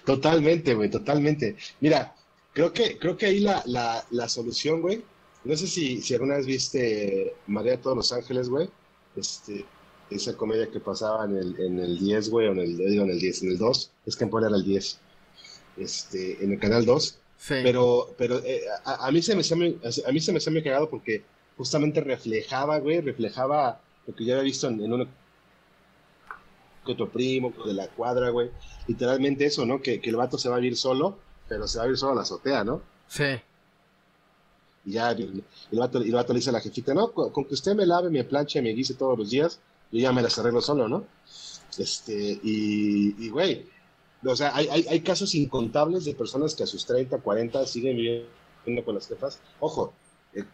[0.05, 1.57] Totalmente, güey, totalmente.
[1.81, 2.15] Mira,
[2.53, 5.03] creo que, creo que ahí la, la, la solución, güey.
[5.45, 8.69] No sé si, si alguna vez viste María de todos los Ángeles, güey.
[9.17, 9.65] Este,
[10.11, 13.11] esa comedia que pasaba en el, en el 10, güey, o en el, digo en
[13.11, 13.91] el 10, en el 2.
[14.07, 14.99] Es que en era el 10.
[15.77, 17.19] Este, en el canal 2.
[17.39, 17.55] Sí.
[17.63, 20.91] Pero, pero eh, a, a mí se me a mí se me hacía muy cagado
[20.91, 21.23] porque
[21.57, 25.07] justamente reflejaba, güey, reflejaba lo que yo había visto en, en uno
[26.89, 28.51] que otro primo de la cuadra, güey.
[28.87, 29.81] Literalmente eso, ¿no?
[29.83, 32.13] Que, que el vato se va a vivir solo, pero se va a vivir solo
[32.13, 32.81] a la azotea, ¿no?
[33.07, 33.41] Sí.
[34.87, 37.45] Y ya el, el vato, el vato le dice a la jefita, no, con, con
[37.45, 39.61] que usted me lave, me planche, me guise todos los días,
[39.93, 41.05] yo ya me las arreglo solo, ¿no?
[41.77, 43.67] Este, y, y güey,
[44.25, 47.97] o sea, hay, hay, hay casos incontables de personas que a sus 30, 40 siguen
[47.97, 49.41] viviendo con las jefas.
[49.61, 49.93] Ojo,
[50.33, 50.45] eh,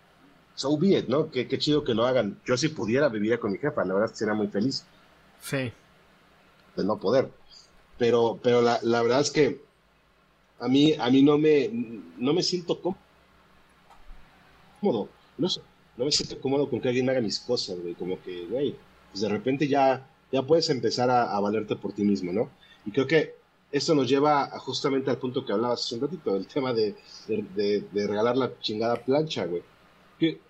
[0.54, 1.30] so be it, ¿no?
[1.30, 2.40] Qué, qué chido que lo hagan.
[2.44, 4.84] Yo si pudiera viviría con mi jefa, la verdad sería muy feliz
[5.40, 5.72] Sí.
[6.76, 7.30] De no poder.
[7.98, 9.60] Pero, pero la, la verdad es que
[10.58, 11.70] a mí, a mí no me,
[12.18, 12.98] no me siento cómodo.
[15.38, 15.48] No
[15.96, 17.94] no me siento cómodo con que alguien haga mis cosas, güey.
[17.94, 18.74] Como que, güey,
[19.10, 22.50] pues de repente ya, ya puedes empezar a, valerte por ti mismo, ¿no?
[22.84, 23.34] Y creo que
[23.70, 26.96] esto nos lleva justamente al punto que hablabas hace un ratito, el tema de,
[27.26, 29.62] de, regalar la chingada plancha, güey.
[30.18, 30.40] ¿Qué,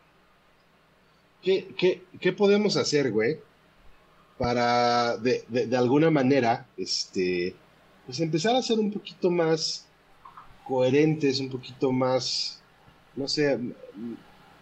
[1.42, 3.38] qué, qué, qué podemos hacer, güey?
[4.38, 7.54] Para de, de, de alguna manera este
[8.06, 9.86] pues empezar a ser un poquito más
[10.66, 12.60] coherentes un poquito más
[13.16, 13.58] no sé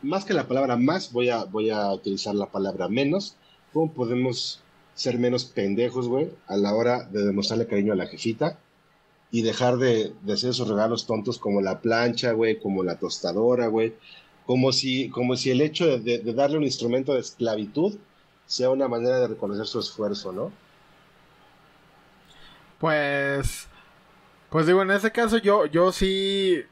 [0.03, 3.37] más que la palabra más voy a voy a utilizar la palabra menos.
[3.73, 4.61] Cómo podemos
[4.95, 8.59] ser menos pendejos güey a la hora de demostrarle cariño a la jefita
[9.31, 13.69] y dejar de, de hacer esos regalos tontos como la plancha güey como la tostadora
[13.69, 13.95] güey
[14.45, 17.97] como si como si el hecho de- de darle un instrumento de esclavitud
[18.47, 20.53] sea una manera de reconocer su esfuerzo, ¿no?
[22.79, 23.69] Pues,
[24.51, 26.65] pues digo, en ese caso yo, yo sí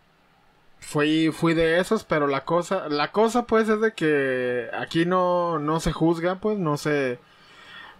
[0.80, 5.58] fui, fui de esos, pero la cosa, la cosa pues es de que aquí no,
[5.58, 7.20] no se juzga, pues no se,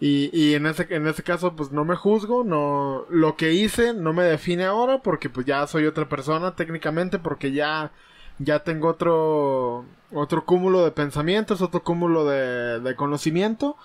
[0.01, 3.95] y, y en ese, en ese caso pues no me juzgo, no, lo que hice
[3.95, 7.93] no me define ahora porque pues ya soy otra persona técnicamente porque ya,
[8.41, 13.77] ya tengo otro, otro cúmulo de pensamientos, otro cúmulo de, conocimiento.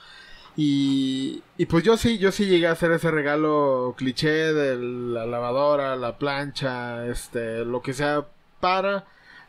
[0.58, 5.26] Y, y pues yo sí, yo sí llegué a hacer ese regalo cliché de la
[5.26, 8.26] lavadora, la plancha, este, lo que sea
[8.62, 9.06] para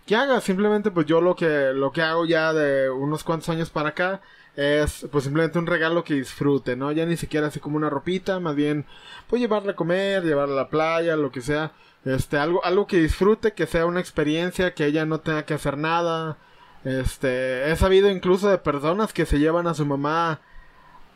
[0.06, 0.40] que haga.
[0.40, 4.20] Simplemente pues yo lo que, lo que hago ya de unos cuantos años para acá
[4.56, 6.90] es pues simplemente un regalo que disfrute, ¿no?
[6.90, 8.86] Ya ni siquiera así como una ropita, más bien
[9.28, 11.72] pues llevarla a comer, llevarla a la playa, lo que sea.
[12.06, 15.76] Este, algo, algo que disfrute, que sea una experiencia, que ella no tenga que hacer
[15.76, 16.38] nada.
[16.84, 20.40] Este, he sabido incluso de personas que se llevan a su mamá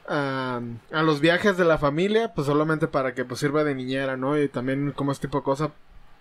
[0.08, 0.60] a,
[0.90, 4.36] a los viajes de la familia, pues solamente para que pues sirva de niñera, ¿no?
[4.36, 5.70] Y también como este tipo de cosa,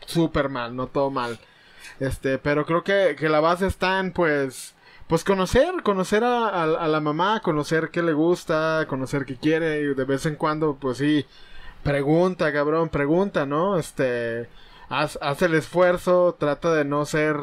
[0.05, 1.39] súper mal, no todo mal.
[1.99, 4.76] Este, pero creo que, que la base está en, pues,
[5.07, 9.95] pues conocer, conocer a, a, la mamá, conocer qué le gusta, conocer qué quiere, y
[9.95, 11.26] de vez en cuando, pues sí,
[11.84, 13.77] pregunta, cabrón, pregunta, ¿no?
[13.77, 14.49] Este,
[14.89, 17.38] haz, haz el esfuerzo, trata de no ser,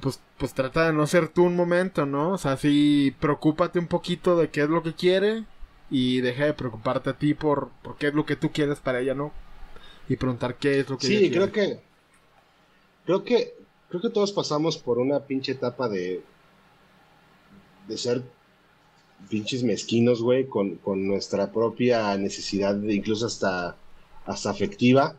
[0.00, 2.32] pues, pues trata de no ser tú un momento, ¿no?
[2.32, 5.44] O sea, sí, preocúpate un poquito de qué es lo que quiere
[5.90, 9.00] y deja de preocuparte a ti por, por qué es lo que tú quieres para
[9.00, 9.32] ella, ¿no?
[10.08, 11.46] Y preguntar qué es lo que sí, ella quiere.
[11.46, 11.80] Sí, creo que,
[13.04, 13.54] creo que,
[13.88, 16.22] creo que todos pasamos por una pinche etapa de,
[17.88, 18.22] de ser
[19.28, 23.76] pinches mezquinos, güey, con, con, nuestra propia necesidad, incluso hasta,
[24.26, 25.16] hasta afectiva.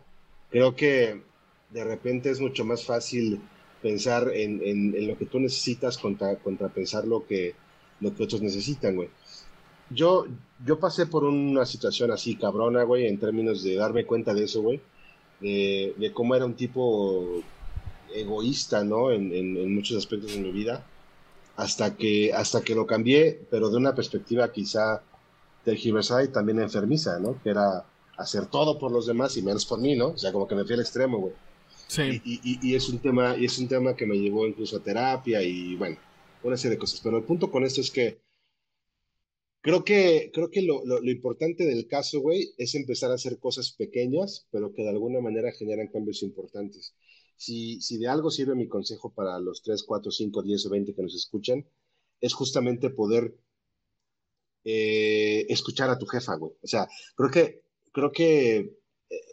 [0.50, 1.22] Creo que
[1.70, 3.42] de repente es mucho más fácil
[3.82, 7.56] pensar en, en, lo que tú necesitas contra, contra pensar lo que,
[8.00, 9.10] lo que otros necesitan, güey.
[9.90, 10.26] Yo,
[10.66, 14.62] yo pasé por una situación así cabrona, güey, en términos de darme cuenta de eso,
[14.62, 14.82] güey,
[15.40, 17.42] de, de, cómo era un tipo
[18.14, 19.12] egoísta, ¿no?
[19.12, 20.86] En, en, muchos aspectos de mi vida,
[21.60, 25.04] hasta que, hasta que lo cambié, pero de una perspectiva quizá
[25.66, 27.42] tergiversada y también enfermiza, ¿no?
[27.44, 27.86] Que era
[28.18, 30.08] hacer todo por los demás y menos por mí, ¿no?
[30.12, 31.34] O sea, como que me fui al extremo, güey.
[31.88, 32.22] Sí.
[32.24, 34.84] Y, y, y, es un tema, y es un tema que me llevó incluso a
[34.84, 35.98] terapia y bueno,
[36.44, 37.02] una serie de cosas.
[37.04, 38.22] Pero el punto con esto es que
[39.60, 43.38] creo que, creo que lo, lo, lo importante del caso, güey, es empezar a hacer
[43.38, 46.96] cosas pequeñas, pero que de alguna manera generan cambios importantes.
[47.40, 50.94] Si, si de algo sirve mi consejo para los 3, 4, 5, 10 o 20
[50.94, 51.66] que nos escuchan,
[52.20, 53.34] es justamente poder
[54.66, 56.52] eh, escuchar a tu jefa, güey.
[56.62, 57.64] O sea, creo que,
[57.94, 58.76] creo que, eh,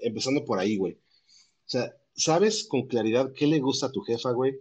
[0.03, 0.95] empezando por ahí, güey.
[0.95, 4.55] O sea, ¿sabes con claridad qué le gusta a tu jefa, güey?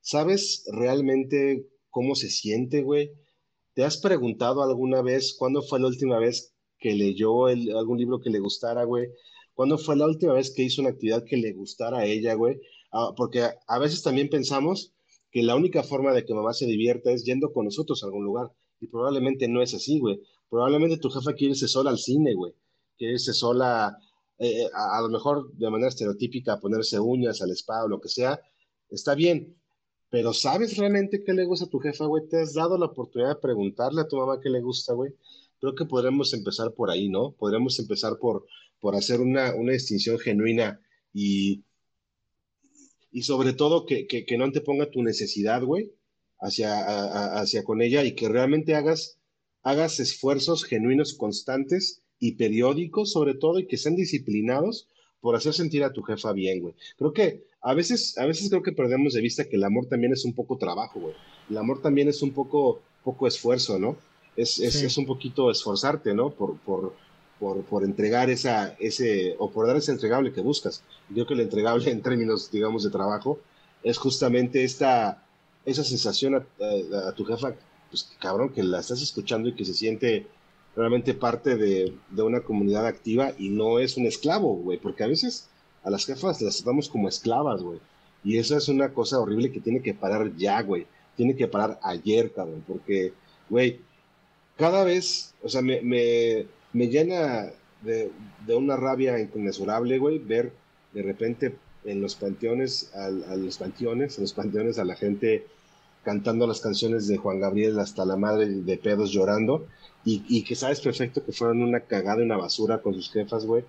[0.00, 3.10] ¿Sabes realmente cómo se siente, güey?
[3.74, 8.30] ¿Te has preguntado alguna vez cuándo fue la última vez que leyó algún libro que
[8.30, 9.08] le gustara, güey?
[9.54, 12.60] ¿Cuándo fue la última vez que hizo una actividad que le gustara a ella, güey?
[12.92, 14.92] Ah, porque a, a veces también pensamos
[15.30, 18.24] que la única forma de que mamá se divierta es yendo con nosotros a algún
[18.24, 18.52] lugar.
[18.80, 20.20] Y probablemente no es así, güey.
[20.50, 22.52] Probablemente tu jefa quiere irse sola al cine, güey.
[22.98, 23.96] Quiere irse sola
[24.38, 28.08] eh, a, a, lo mejor de manera estereotípica, ponerse uñas al spa o lo que
[28.08, 28.40] sea,
[28.90, 29.56] está bien,
[30.10, 32.28] pero ¿sabes realmente qué le gusta a tu jefa, güey?
[32.28, 35.12] ¿Te has dado la oportunidad de preguntarle a tu mamá qué le gusta, güey?
[35.60, 37.32] Creo que podremos empezar por ahí, ¿no?
[37.32, 38.44] Podremos empezar por,
[38.80, 40.80] por hacer una, una distinción genuina
[41.14, 41.64] y,
[43.12, 45.92] y sobre todo que, que, que no te ponga tu necesidad, güey,
[46.40, 49.18] hacia, a, hacia con ella y que realmente hagas,
[49.62, 54.88] hagas esfuerzos genuinos, constantes y periódicos sobre todo y que sean disciplinados
[55.20, 56.74] por hacer sentir a tu jefa bien, güey.
[56.96, 60.12] Creo que a veces, a veces creo que perdemos de vista que el amor también
[60.12, 61.14] es un poco trabajo, güey.
[61.48, 63.96] El amor también es un poco, poco esfuerzo, ¿no?
[64.34, 64.86] Es, es, sí.
[64.86, 66.30] es un poquito esforzarte, ¿no?
[66.30, 66.96] Por, por,
[67.42, 70.84] por, por, entregar esa, ese, o por dar ese entregable que buscas.
[71.08, 73.40] Yo creo que el entregable en términos, digamos, de trabajo,
[73.82, 75.24] es justamente esta,
[75.66, 77.54] esa sensación a, a, a tu jefa,
[77.90, 80.28] pues cabrón, que la estás escuchando y que se siente
[80.76, 85.08] realmente parte de, de, una comunidad activa y no es un esclavo, güey, porque a
[85.08, 85.48] veces
[85.82, 87.80] a las jefas las tratamos como esclavas, güey.
[88.22, 90.86] Y eso es una cosa horrible que tiene que parar ya, güey.
[91.16, 93.12] Tiene que parar ayer, cabrón, porque,
[93.50, 93.80] güey,
[94.56, 97.50] cada vez, o sea, me, me, me llena
[97.82, 98.10] de,
[98.46, 100.52] de, una rabia inconmensurable, güey, ver
[100.92, 105.46] de repente en los panteones, a, a los panteones, en los panteones a la gente
[106.04, 109.66] cantando las canciones de Juan Gabriel hasta la madre de pedos llorando
[110.04, 113.46] y, y, que sabes perfecto que fueron una cagada y una basura con sus jefas,
[113.46, 113.64] güey.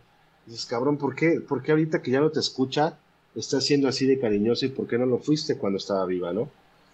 [0.48, 2.98] Dices, cabrón, ¿por qué, ¿por qué ahorita que ya no te escucha
[3.36, 6.50] estás siendo así de cariñoso y por qué no lo fuiste cuando estaba viva, no?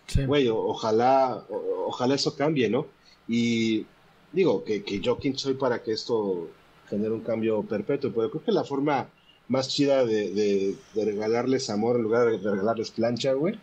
[0.07, 0.25] Sí.
[0.25, 2.87] Güey, o, ojalá, o, ojalá eso cambie, ¿no?
[3.27, 3.85] Y
[4.31, 6.49] digo, que, que yo quién soy para que esto
[6.87, 9.09] genere un cambio perpetuo, pero creo que la forma
[9.47, 13.59] más chida de, de, de regalarles amor en lugar de regalarles plancha, güey,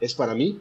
[0.00, 0.60] es para mí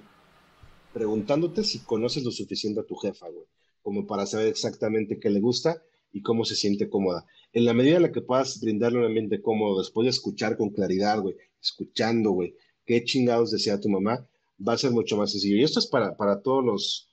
[0.93, 3.45] preguntándote si conoces lo suficiente a tu jefa, güey
[3.84, 7.26] como para saber exactamente qué le gusta y cómo se siente cómoda.
[7.51, 10.70] En la medida en la que puedas brindarle un ambiente cómodo, después de escuchar con
[10.70, 14.26] claridad, güey, escuchando, güey, qué chingados desea tu mamá,
[14.66, 15.58] va a ser mucho más sencillo.
[15.58, 17.10] Y esto es para, para todos los,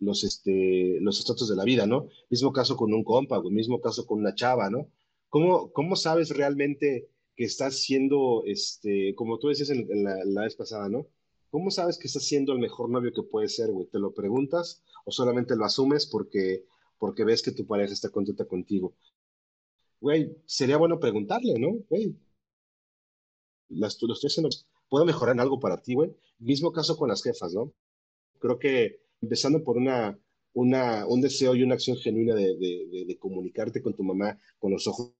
[0.00, 2.08] los, este, los estratos de la vida, ¿no?
[2.30, 4.88] Mismo caso con un compa, güey, mismo caso con una chava, ¿no?
[5.28, 10.56] ¿Cómo, cómo sabes realmente que estás siendo, este, como tú decías en, la, la vez
[10.56, 11.06] pasada, ¿no?
[11.50, 13.86] ¿Cómo sabes que estás siendo el mejor novio que puedes ser, güey?
[13.86, 16.64] ¿Te lo preguntas o solamente lo asumes porque,
[16.98, 18.94] porque ves que tu pareja está contenta contigo?
[20.00, 21.78] Güey, sería bueno preguntarle, ¿no?
[21.88, 22.14] Güey,
[23.70, 24.50] lo estoy haciendo,
[24.88, 26.14] ¿puedo mejorar en algo para ti, güey?
[26.38, 27.72] Mismo caso con las jefas, ¿no?
[28.38, 30.18] Creo que empezando por una,
[30.52, 34.86] una, un deseo y una acción genuina de, de, comunicarte con tu mamá con los
[34.86, 35.12] ojos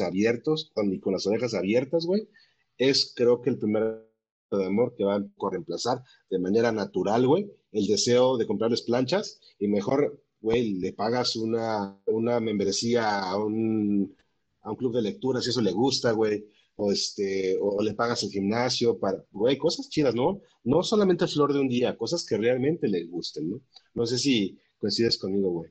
[0.00, 2.28] abiertos y con las orejas abiertas, güey,
[2.76, 4.06] es creo que el primer
[4.50, 9.40] de amor que va a reemplazar de manera natural, güey, el deseo de comprarles planchas
[9.58, 14.16] y mejor, güey, le pagas una, una membresía a un,
[14.62, 16.46] a un club de lectura si eso le gusta, güey,
[16.80, 20.40] o, este, o le pagas el gimnasio para, güey, cosas chidas, ¿no?
[20.62, 23.60] No solamente flor de un día, cosas que realmente le gusten, ¿no?
[23.94, 25.70] No sé si coincides conmigo, güey.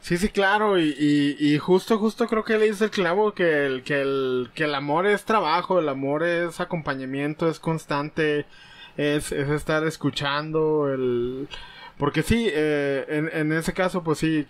[0.00, 3.82] Sí, sí, claro, y, y, justo, justo creo que le dice el clavo que el,
[3.82, 8.46] que el, que el amor es trabajo, el amor es acompañamiento, es constante,
[8.96, 11.48] es, es estar escuchando, el...
[11.98, 14.46] Porque sí, eh, en, en ese caso, pues sí,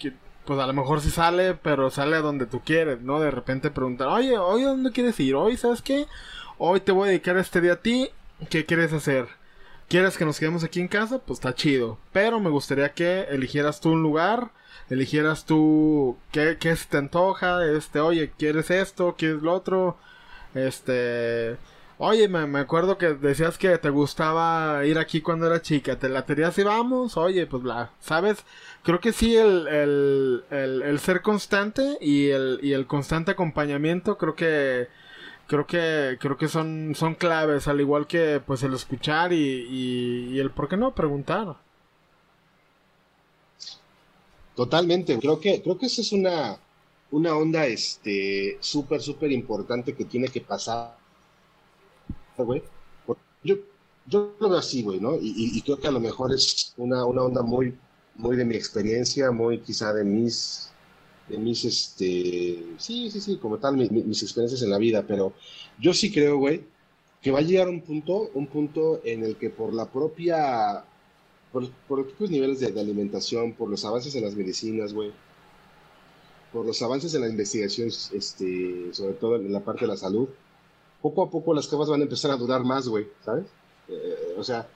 [0.48, 3.20] pues a lo mejor sí sale, pero sale a donde tú quieres, ¿no?
[3.20, 6.06] De repente preguntar, oye, hoy dónde quieres ir, hoy, ¿sabes qué?
[6.56, 8.08] Hoy te voy a dedicar este día a ti,
[8.48, 9.28] ¿qué quieres hacer?
[9.88, 11.18] ¿Quieres que nos quedemos aquí en casa?
[11.18, 14.50] Pues está chido, pero me gustaría que eligieras tú un lugar
[14.90, 19.16] eligieras tú qué, qué se te antoja, este, oye, ¿quieres esto?
[19.18, 19.98] ¿Quieres lo otro?
[20.54, 21.58] Este,
[21.98, 26.08] oye, me, me acuerdo que decías que te gustaba ir aquí cuando era chica, ¿te
[26.08, 27.16] laterías y vamos?
[27.16, 28.44] Oye, pues bla, ¿sabes?
[28.82, 34.34] Creo que sí, el, el, el, ser constante y el, y el constante acompañamiento, creo
[34.36, 34.88] que
[35.48, 40.30] creo que creo que son son claves al igual que pues el escuchar y, y,
[40.34, 41.56] y el por qué no preguntar
[44.54, 46.58] Totalmente, creo que, creo que esa es una,
[47.12, 50.98] una onda este súper, súper importante que tiene que pasar,
[52.42, 52.62] güey.
[53.42, 53.56] Yo,
[54.06, 55.16] yo lo veo así, güey, ¿no?
[55.20, 57.74] Y, creo que a lo mejor es una, una onda muy,
[58.16, 60.70] muy de mi experiencia, muy quizá de mis,
[61.28, 65.32] de mis, este, sí, sí, sí, como tal, mis experiencias en la vida, pero
[65.78, 66.64] yo sí creo, güey,
[67.22, 70.84] que va a llegar un punto, un punto en el que por la propia
[71.52, 75.12] por, por los niveles de, alimentación, por los avances en las medicinas, güey,
[76.52, 80.28] por los avances en la investigación, este, sobre todo en la parte de la salud,
[81.02, 83.46] poco a poco las cosas van a empezar a durar más, güey, ¿sabes?
[83.88, 84.66] Eh, o sea,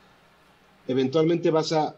[0.86, 1.96] eventualmente vas a,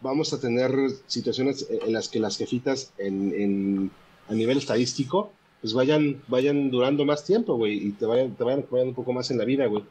[0.00, 0.72] vamos a tener
[1.06, 3.90] situaciones en las que las jefitas en, en,
[4.28, 8.64] a nivel estadístico, pues vayan, vayan durando más tiempo, güey, y te vayan, te vayan
[8.70, 9.84] un poco más en la vida, güey.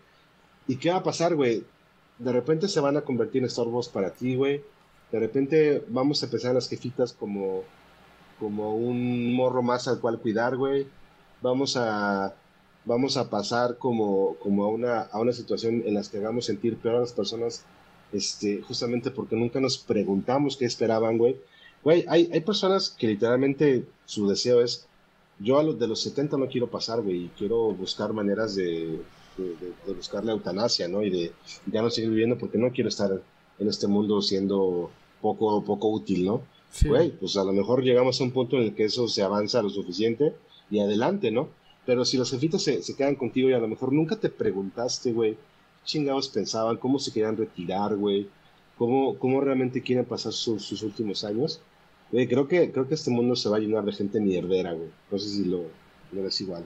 [0.68, 1.64] ¿Y qué va a pasar, güey?
[2.20, 4.64] de repente se van a convertir en estorbos para ti, güey.
[5.12, 7.64] De repente vamos a empezar las jefitas como,
[8.40, 10.88] como un morro más al cual cuidar, güey.
[11.42, 12.34] Vamos a,
[12.88, 16.78] vamos a pasar como, como a, una, a una situación en la que hagamos sentir
[16.78, 17.66] peor a las personas,
[18.14, 21.36] este, justamente porque nunca nos preguntamos qué esperaban, güey.
[21.84, 24.88] Güey, hay, hay personas que literalmente su deseo es,
[25.40, 29.02] yo a los de los 70 no quiero pasar, güey, y quiero buscar maneras de,
[29.38, 31.04] de, buscar la eutanasia, ¿no?
[31.04, 31.32] Y de
[31.72, 33.22] ya no seguir viviendo porque no quiero estar
[33.60, 34.90] en este mundo siendo
[35.22, 36.42] poco, poco útil, ¿no?
[36.86, 39.62] Güey, pues a lo mejor llegamos a un punto en el que eso se avanza
[39.62, 40.34] lo suficiente
[40.70, 41.50] y adelante, ¿no?
[41.88, 45.14] Pero si los jefitos se, se quedan contigo y a lo mejor nunca te preguntaste,
[45.14, 45.38] güey,
[45.86, 48.28] chingados pensaban, cómo se querían retirar, güey,
[48.78, 51.62] cómo, cómo realmente quieren pasar sus últimos años,
[52.12, 54.90] güey, creo que, creo que este mundo se va a llenar de gente mierdera, güey.
[55.10, 55.64] No sé si lo,
[56.12, 56.66] lo ves igual.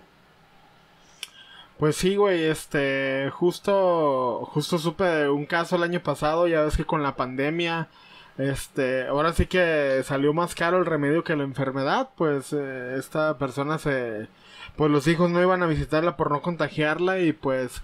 [1.78, 6.86] Pues sí, güey, este, justo, justo supe un caso el año pasado, ya ves que
[6.86, 7.90] con la pandemia,
[8.38, 13.38] este, ahora sí que salió más caro el remedio que la enfermedad, pues eh, esta
[13.38, 14.28] persona se,
[14.76, 17.82] pues los hijos no iban a visitarla por no contagiarla y pues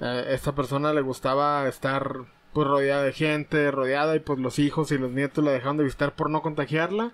[0.00, 2.18] eh, esta persona le gustaba estar
[2.52, 5.84] pues rodeada de gente, rodeada y pues los hijos y los nietos la dejaron de
[5.84, 7.12] visitar por no contagiarla.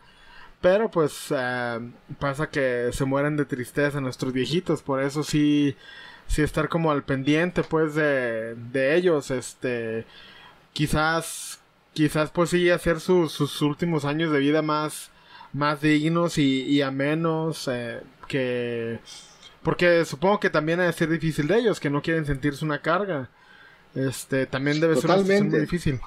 [0.61, 1.81] Pero pues eh,
[2.19, 5.77] pasa que se mueren de tristeza nuestros viejitos, por eso sí
[6.31, 10.07] sí estar como al pendiente pues de, de ellos, este,
[10.73, 11.60] quizás,
[11.93, 15.11] quizás pues sí hacer sus, sus últimos años de vida más,
[15.53, 18.99] más dignos y, y amenos, eh, que,
[19.63, 22.81] porque supongo que también ha de ser difícil de ellos, que no quieren sentirse una
[22.81, 23.31] carga,
[23.95, 26.01] este, también debe ser muy difícil.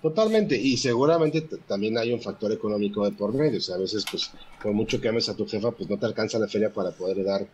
[0.00, 4.04] Totalmente, y seguramente también hay un factor económico de por medio, o sea, a veces
[4.10, 4.30] pues
[4.62, 7.22] por mucho que ames a tu jefa, pues no te alcanza la feria para poder
[7.22, 7.46] dar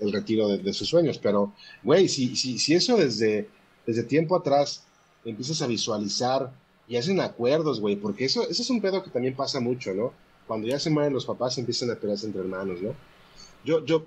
[0.00, 1.18] el retiro de, sus sueños.
[1.18, 1.54] Pero,
[1.84, 3.48] güey, si, si, si eso desde,
[3.86, 4.84] desde tiempo atrás
[5.24, 6.52] empiezas a visualizar
[6.88, 10.12] y hacen acuerdos, güey, porque eso, eso es un pedo que también pasa mucho, ¿no?
[10.46, 12.94] Cuando ya se mueren los papás empiezan a pelearse entre hermanos, ¿no?
[13.64, 14.04] Yo, yo,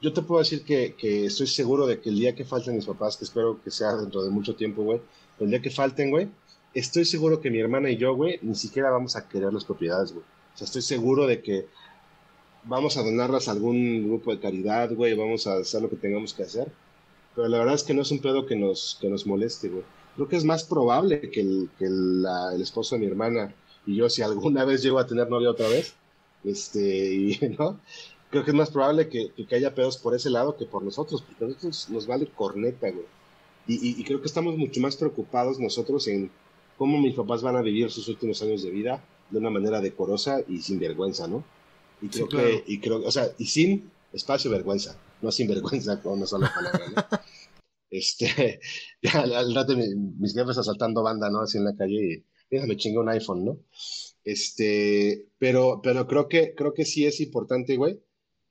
[0.00, 2.86] yo te puedo decir que, que, estoy seguro de que el día que falten mis
[2.86, 5.00] papás, que espero que sea dentro de mucho tiempo, güey,
[5.38, 6.28] el día que falten, güey,
[6.74, 10.12] estoy seguro que mi hermana y yo, güey, ni siquiera vamos a querer las propiedades,
[10.12, 10.24] güey.
[10.54, 11.66] O sea, estoy seguro de que
[12.64, 16.34] vamos a donarlas a algún grupo de caridad, güey, vamos a hacer lo que tengamos
[16.34, 16.70] que hacer.
[17.34, 19.84] Pero la verdad es que no es un pedo que nos, que nos moleste, güey.
[20.16, 22.26] Creo que es más probable que el, que el
[22.60, 23.54] esposo de mi hermana
[23.86, 25.94] y yo, si alguna vez llego a tener novia otra vez,
[26.44, 27.78] este, y, ¿no?
[28.30, 31.22] Creo que es más probable que, que, haya pedos por ese lado que por nosotros,
[31.22, 33.06] porque a nosotros nos vale corneta, güey.
[33.68, 36.30] Y, y, creo que estamos mucho más preocupados nosotros en
[36.76, 40.40] cómo mis papás van a vivir sus últimos años de vida de una manera decorosa
[40.46, 41.44] y sin vergüenza, ¿no?
[42.00, 46.14] Y creo que, y creo, o sea, y sin espacio vergüenza, no sin vergüenza con
[46.14, 47.18] una sola palabra, ¿no?
[47.90, 48.60] este,
[49.14, 51.40] al rato mis jefes asaltando banda, ¿no?
[51.40, 53.58] Así en la calle y, me chingué un iPhone, ¿no?
[54.24, 58.00] Este, pero, pero creo que, creo que sí es importante, güey,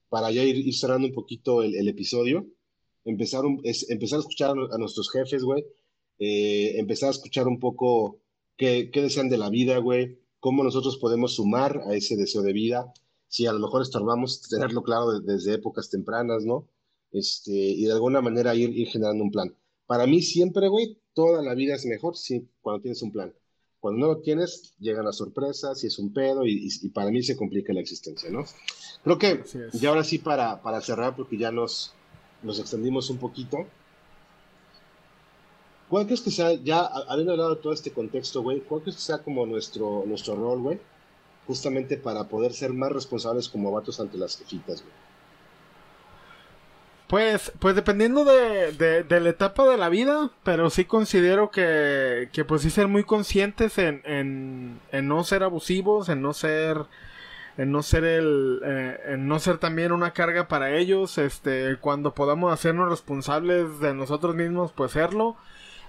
[0.10, 2.48] para ya ir, cerrando un poquito el, episodio,
[3.04, 3.44] empezar,
[3.90, 5.66] empezar a escuchar a, nuestros jefes, güey,
[6.20, 8.20] eh, empezar a escuchar un poco
[8.58, 12.54] qué, qué desean de la vida, güey, cómo nosotros podemos sumar a ese deseo de
[12.54, 12.94] vida,
[13.28, 16.70] si a lo mejor estorbamos tenerlo claro desde épocas tempranas, ¿no?
[17.16, 19.56] Este, y de alguna manera ir, ir generando un plan.
[19.88, 23.34] Para mí siempre, güey, toda la vida es mejor si, cuando tienes un plan.
[23.80, 27.38] Cuando no lo tienes, llegan las sorpresas y es un pedo y, para mí se
[27.38, 28.44] complica la existencia, ¿no?
[29.04, 29.44] Creo que
[29.74, 31.94] ya ahora sí para, para cerrar, porque ya nos,
[32.44, 33.60] nos extendimos un poquito.
[35.88, 39.04] ¿Cuál crees que sea, ya habiendo hablado de todo este contexto, güey, cuál crees que
[39.04, 40.80] sea como nuestro, nuestro rol, güey?
[41.48, 45.06] Justamente para poder ser más responsables como vatos ante las jefitas, güey.
[47.08, 48.72] Pues, pues dependiendo de,
[49.04, 53.04] de, la etapa de la vida, pero sí considero que, que pues sí ser muy
[53.04, 56.86] conscientes en, en, en no ser abusivos, en no ser,
[57.58, 62.16] en no ser el, eh, en no ser también una carga para ellos, este, cuando
[62.16, 65.38] podamos hacernos responsables de nosotros mismos, pues serlo,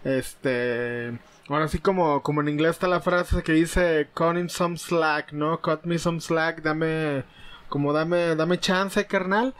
[0.05, 1.19] este,
[1.49, 5.33] ahora sí como, como en inglés está la frase que dice, cut him some slack,
[5.33, 5.63] ¿no?
[5.63, 7.25] Cut me some slack, dame,
[7.71, 9.55] como dame, dame chance, carnal.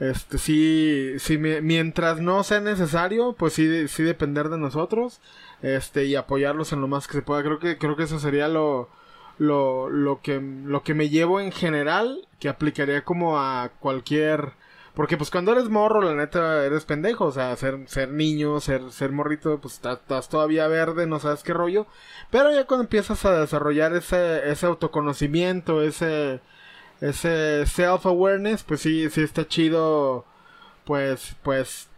[0.00, 5.20] Este, sí, sí, mientras no sea necesario, pues sí, sí depender de nosotros,
[5.62, 7.42] este, y apoyarlos en lo más que se pueda.
[7.42, 8.88] Creo que, creo que eso sería lo,
[9.38, 14.52] lo, lo que, lo que me llevo en general, que aplicaría como a cualquier,
[14.94, 18.90] porque pues cuando eres morro, la neta, eres pendejo, o sea, ser, ser niño, ser,
[18.90, 21.86] ser morrito, pues estás, todavía verde, no sabes qué rollo,
[22.30, 26.40] pero ya cuando empiezas a desarrollar ese, ese autoconocimiento, ese,
[27.02, 30.24] ese self-awareness, pues sí, sí está chido,
[30.84, 31.88] pues, pues,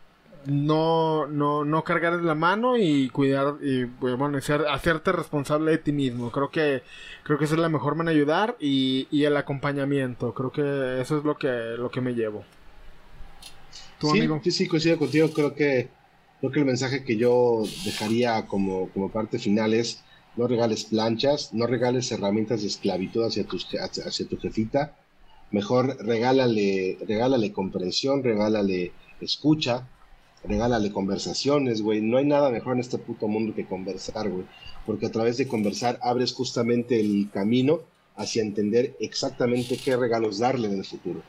[0.46, 6.30] no, no, no cargar la mano y cuidar, y bueno, hacerte responsable de ti mismo.
[6.30, 6.82] Creo que,
[7.22, 10.34] creo que esa es la mejor manera de ayudar y, y el acompañamiento.
[10.34, 11.48] Creo que eso es lo que,
[11.78, 12.44] lo que me llevo.
[13.98, 14.40] ¿Tu sí, amigo?
[14.42, 15.30] sí, sí, coincido contigo.
[15.32, 15.88] Creo que,
[16.40, 20.02] creo que el mensaje que yo dejaría como, como parte final es
[20.36, 24.96] no regales planchas, no regales herramientas de esclavitud hacia, hacia tu jefita,
[25.50, 29.88] mejor regálale, regálale comprensión, regálale escucha,
[30.42, 32.00] regálale conversaciones, güey.
[32.00, 34.44] No hay nada mejor en este puto mundo que conversar, güey.
[34.84, 37.80] Porque a través de conversar abres justamente el camino
[38.16, 41.22] hacia entender exactamente qué regalos darle en el futuro.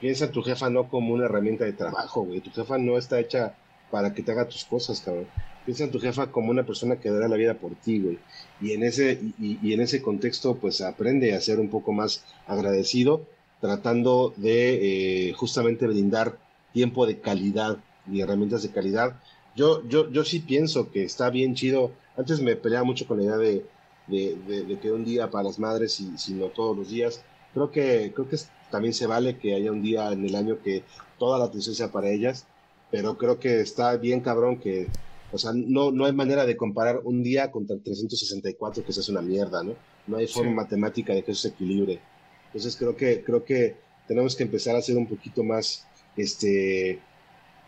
[0.00, 2.40] Piensa tu jefa no como una herramienta de trabajo, güey.
[2.40, 3.56] Tu jefa no está hecha
[3.90, 5.26] para que te haga tus cosas, cabrón
[5.64, 8.18] piensa en tu jefa como una persona que dará la vida por ti, güey.
[8.60, 13.26] Y en ese, y, en ese contexto, pues aprende a ser un poco más agradecido,
[13.60, 16.38] tratando de eh, justamente brindar
[16.72, 17.78] tiempo de calidad
[18.10, 19.20] y herramientas de calidad.
[19.56, 21.92] Yo, yo, yo sí pienso que está bien chido.
[22.16, 23.64] Antes me peleaba mucho con la idea de,
[24.06, 27.22] de, que un día para las madres y si no todos los días.
[27.52, 28.36] Creo que, creo que
[28.70, 30.82] también se vale que haya un día en el año que
[31.18, 32.46] toda la atención sea para ellas,
[32.90, 34.88] pero creo que está bien cabrón que
[35.34, 39.00] o sea, no, no hay manera de comparar un día contra el 364, que eso
[39.00, 39.74] es una mierda, ¿no?
[40.06, 41.98] No hay forma matemática de que eso se equilibre.
[42.46, 43.74] Entonces creo que, creo que
[44.06, 47.00] tenemos que empezar a ser un poquito más este,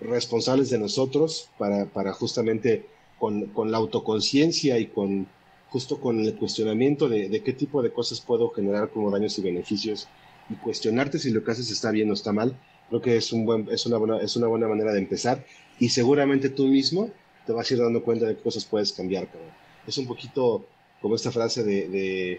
[0.00, 2.86] responsables de nosotros para, para justamente
[3.18, 5.26] con, con, la autoconciencia y con
[5.68, 9.42] justo con el cuestionamiento de, de, qué tipo de cosas puedo generar como daños y
[9.42, 10.06] beneficios
[10.48, 12.56] y cuestionarte si lo que haces está bien o está mal.
[12.90, 15.44] Creo que es, un buen, es, una, buena, es una buena manera de empezar
[15.80, 17.10] y seguramente tú mismo
[17.46, 19.50] te vas a ir dando cuenta de qué cosas puedes cambiar, cabrón.
[19.86, 20.66] Es un poquito
[21.00, 22.38] como esta frase de,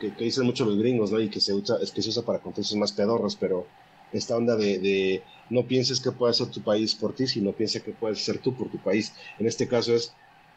[0.00, 1.20] que, dicen mucho los gringos, ¿no?
[1.20, 3.66] Y que se usa, es que se usa para contextos más pedorros, pero
[4.12, 7.92] esta onda de, no pienses que puede hacer tu país por ti, sino piensa que
[7.92, 9.12] puedes ser tú por tu país.
[9.38, 10.12] En este caso es,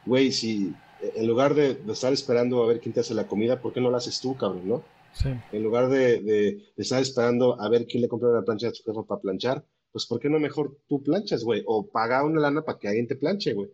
[0.05, 3.73] güey, si en lugar de, estar esperando a ver quién te hace la comida, ¿por
[3.73, 4.83] qué no la haces tú, cabrón, no?
[5.13, 5.29] Sí.
[5.51, 9.05] En lugar de, estar esperando a ver quién le compra una plancha a tu jefe
[9.07, 9.63] para planchar,
[9.97, 11.63] pues ¿por qué no mejor tú planchas, güey?
[11.65, 13.71] O paga una lana para que alguien te planche, güey.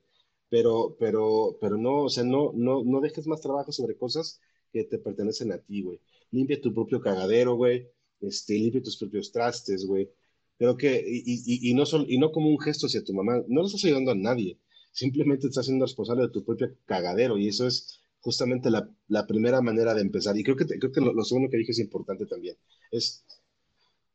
[0.47, 4.39] Pero, pero, pero no, o sea, no, no, no dejes más trabajo sobre cosas
[4.71, 5.99] que te pertenecen a ti, güey.
[6.31, 7.89] Limpia tu propio cagadero, güey.
[8.21, 10.09] Este, limpia tus propios trastes, güey.
[10.57, 13.83] Creo que, y, no y no como un gesto hacia tu mamá, no le estás
[13.83, 14.57] ayudando a nadie.
[14.93, 19.61] simplemente estás siendo responsable de tu propio cagadero y eso es justamente la, la primera
[19.61, 20.37] manera de empezar.
[20.37, 22.55] Y creo que, creo que lo, segundo que dije es importante también.
[22.91, 23.25] Es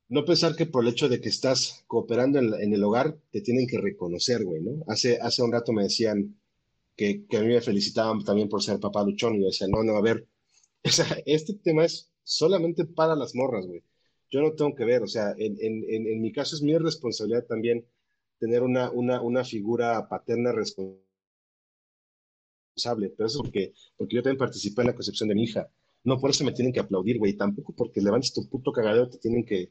[0.09, 3.41] no pensar que por el hecho de que estás cooperando en, en el hogar te
[3.41, 4.85] tienen que reconocer, güey, ¿no?
[4.89, 6.39] Hace, hace un rato me decían
[6.97, 9.83] que, que, a mí me felicitaban también por ser papá luchón y yo decía, no,
[9.83, 10.27] no, a ver,
[10.85, 13.83] o sea, este tema es solamente para las morras, güey.
[14.31, 17.47] Yo no tengo que ver, o sea, en, en, en mi caso es mi responsabilidad
[17.47, 17.87] también
[18.39, 21.01] tener una, una, una figura paterna responsable,
[23.17, 25.71] pero eso es porque, porque yo también participé en la concepción de mi hija.
[26.05, 29.19] No por eso me tienen que aplaudir, güey, tampoco porque levantes tu puto cagadero te
[29.19, 29.71] tienen que,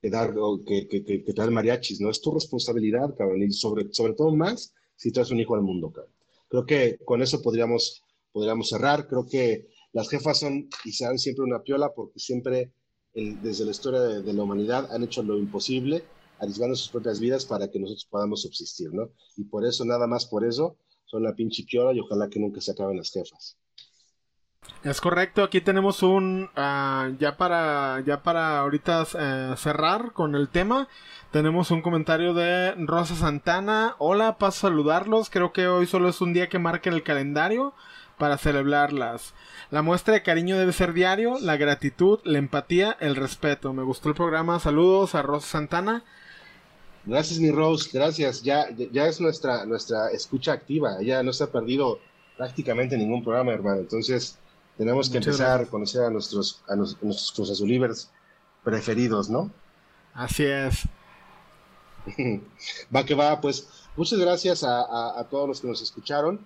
[0.00, 0.34] que dar,
[0.66, 2.10] que, que, que, que mariachis, ¿no?
[2.10, 5.90] Es tu responsabilidad, cabrón, y sobre, sobre todo más si traes un hijo al mundo,
[5.92, 6.14] cabrón.
[6.48, 8.02] Creo que con eso podríamos,
[8.32, 9.06] podríamos cerrar.
[9.06, 12.72] Creo que las jefas son y serán siempre una piola porque siempre,
[13.14, 16.02] el, desde la historia de, de la humanidad, han hecho lo imposible
[16.40, 19.10] arriesgando sus propias vidas para que nosotros podamos subsistir, ¿no?
[19.36, 22.60] Y por eso, nada más por eso, son la pinche piola y ojalá que nunca
[22.60, 23.56] se acaben las jefas.
[24.82, 30.48] Es correcto, aquí tenemos un uh, ya para ya para ahorita uh, cerrar con el
[30.48, 30.88] tema.
[31.32, 33.94] Tenemos un comentario de Rosa Santana.
[33.98, 35.28] Hola, paso a saludarlos.
[35.28, 37.74] Creo que hoy solo es un día que marque el calendario
[38.16, 39.34] para celebrarlas.
[39.70, 43.74] La muestra de cariño debe ser diario, la gratitud, la empatía, el respeto.
[43.74, 44.60] Me gustó el programa.
[44.60, 46.04] Saludos a Rosa Santana.
[47.04, 48.42] Gracias, mi Rose, gracias.
[48.42, 51.02] Ya, ya es nuestra, nuestra escucha activa.
[51.02, 51.98] Ya no se ha perdido
[52.38, 53.80] prácticamente ningún programa, hermano.
[53.80, 54.38] Entonces,
[54.80, 55.68] tenemos que muchas empezar gracias.
[55.68, 58.10] a conocer a nuestros, a, nos, a nuestros Cruz Azulivers
[58.64, 59.50] preferidos, ¿no?
[60.14, 60.88] Así es.
[62.96, 66.40] va que va, pues muchas gracias a, a, a, todos los que nos escucharon.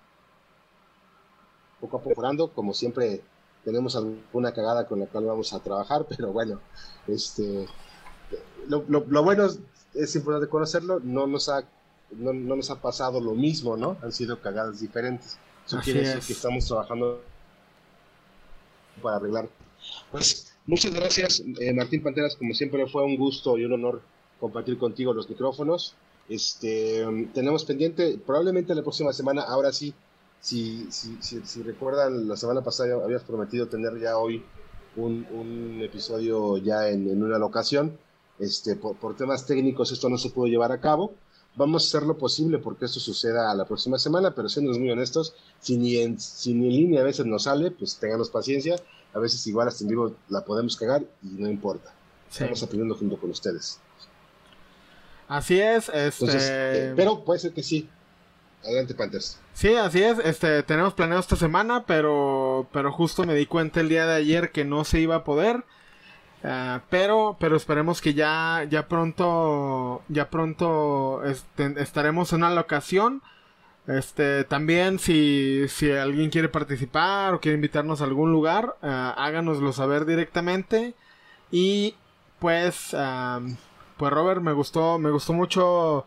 [1.81, 3.23] Poco a poco, como siempre,
[3.65, 6.61] tenemos alguna cagada con la cual vamos a trabajar, pero bueno,
[7.07, 7.69] este,
[8.67, 9.61] lo, lo, lo bueno es
[9.95, 11.63] es importante conocerlo, no nos ha,
[12.11, 13.97] no, no, nos ha pasado lo mismo, ¿no?
[14.03, 15.39] Han sido cagadas diferentes.
[15.65, 17.23] Eso Así quiere decir que estamos trabajando
[19.03, 19.49] para arreglar.
[20.11, 24.03] Pues muchas gracias, eh, Martín Panteras, como siempre fue un gusto y un honor
[24.41, 25.95] compartir contigo los micrófonos.
[26.29, 27.05] Este,
[27.35, 29.95] tenemos pendiente, probablemente la próxima semana, ahora sí,
[30.41, 34.43] si, si, si, recuerdan, la semana pasada habías prometido tener ya hoy
[34.97, 37.99] un, episodio ya en, una locación
[38.39, 41.15] este, por, temas técnicos esto no se pudo llevar a cabo.
[41.57, 45.35] Vamos a hacer lo posible porque esto suceda la próxima semana, pero siendo muy honestos,
[45.61, 48.77] si ni, en, si ni en línea a veces nos sale, pues tenganos paciencia.
[49.13, 51.95] A veces igual hasta en vivo la podemos cagar y no importa.
[52.29, 52.43] Sí.
[52.43, 53.79] Estamos aprendiendo junto con ustedes.
[55.29, 56.07] Así es, este...
[56.07, 57.89] Entonces, eh, pero puede ser que sí.
[58.65, 59.39] Adelante, Panthers.
[59.53, 60.19] Sí, así es.
[60.19, 64.53] Este, tenemos planeado esta semana, pero, pero justo me di cuenta el día de ayer
[64.53, 65.65] que no se iba a poder.
[66.45, 73.23] Uh, pero, pero esperemos que ya, ya pronto, ya pronto este, estaremos en una locación.
[73.87, 79.73] Este, también si, si alguien quiere participar o quiere invitarnos a algún lugar, uh, háganoslo
[79.73, 80.95] saber directamente.
[81.51, 81.95] Y
[82.41, 83.57] pues, uh,
[83.97, 86.07] pues Robert, me gustó, me gustó mucho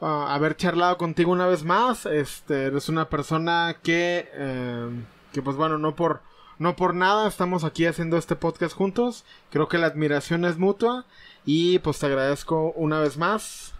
[0.00, 2.06] haber charlado contigo una vez más.
[2.06, 4.88] Este, eres una persona que, eh,
[5.32, 6.20] que pues bueno, no por,
[6.58, 9.24] no por nada estamos aquí haciendo este podcast juntos.
[9.50, 11.04] Creo que la admiración es mutua.
[11.44, 13.72] Y pues te agradezco una vez más,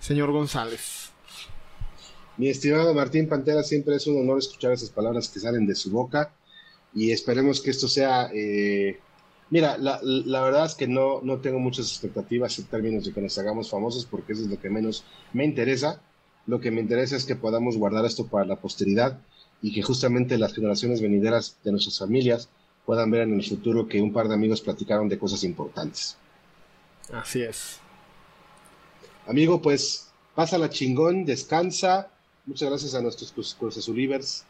[0.00, 1.10] señor González.
[2.36, 5.90] Mi estimado Martín Pantera, siempre es un honor escuchar esas palabras que salen de su
[5.90, 6.32] boca.
[6.94, 8.30] Y esperemos que esto sea...
[8.34, 8.98] Eh...
[9.50, 13.20] Mira, la, la, verdad es que no, no tengo muchas expectativas en términos de que
[13.20, 15.04] nos hagamos famosos porque eso es lo que menos
[15.34, 16.00] me interesa.
[16.46, 19.20] Lo que me interesa es que podamos guardar esto para la posteridad
[19.62, 22.48] y que justamente las generaciones venideras de nuestras familias
[22.84, 26.16] puedan ver en el futuro que un par de amigos platicaron de cosas importantes.
[27.12, 27.78] Así es.
[29.26, 32.10] Amigo, pues pásala chingón, descansa.
[32.44, 34.44] Muchas gracias a nuestros Cruz Azulivers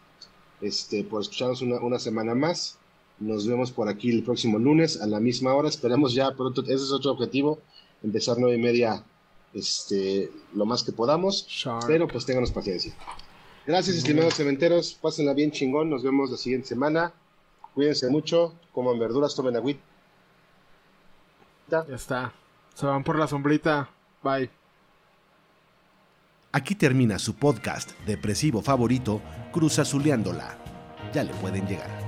[0.63, 2.79] este, por escucharnos una, una, semana más.
[3.19, 5.69] Nos vemos por aquí el próximo lunes a la misma hora.
[5.69, 7.61] Esperemos ya pronto, ese es otro objetivo,
[8.03, 9.05] empezar nueve y media
[9.53, 11.47] este, lo más que podamos.
[11.87, 12.95] Pero pues ténganos paciencia.
[13.67, 14.95] Gracias, estimados cementeros.
[15.01, 15.89] Pásenla bien chingón.
[15.89, 17.13] Nos vemos la siguiente semana.
[17.75, 18.55] Cuídense mucho.
[18.73, 19.83] Coman verduras, tomen agüita.
[21.69, 22.33] Ya está.
[22.75, 23.89] Se van por la sombrita.
[24.23, 24.51] Bye.
[26.53, 29.23] Aquí termina su podcast depresivo favorito,
[29.53, 30.59] Cruz Azuleándola.
[31.15, 32.02] Ya le pueden llegar.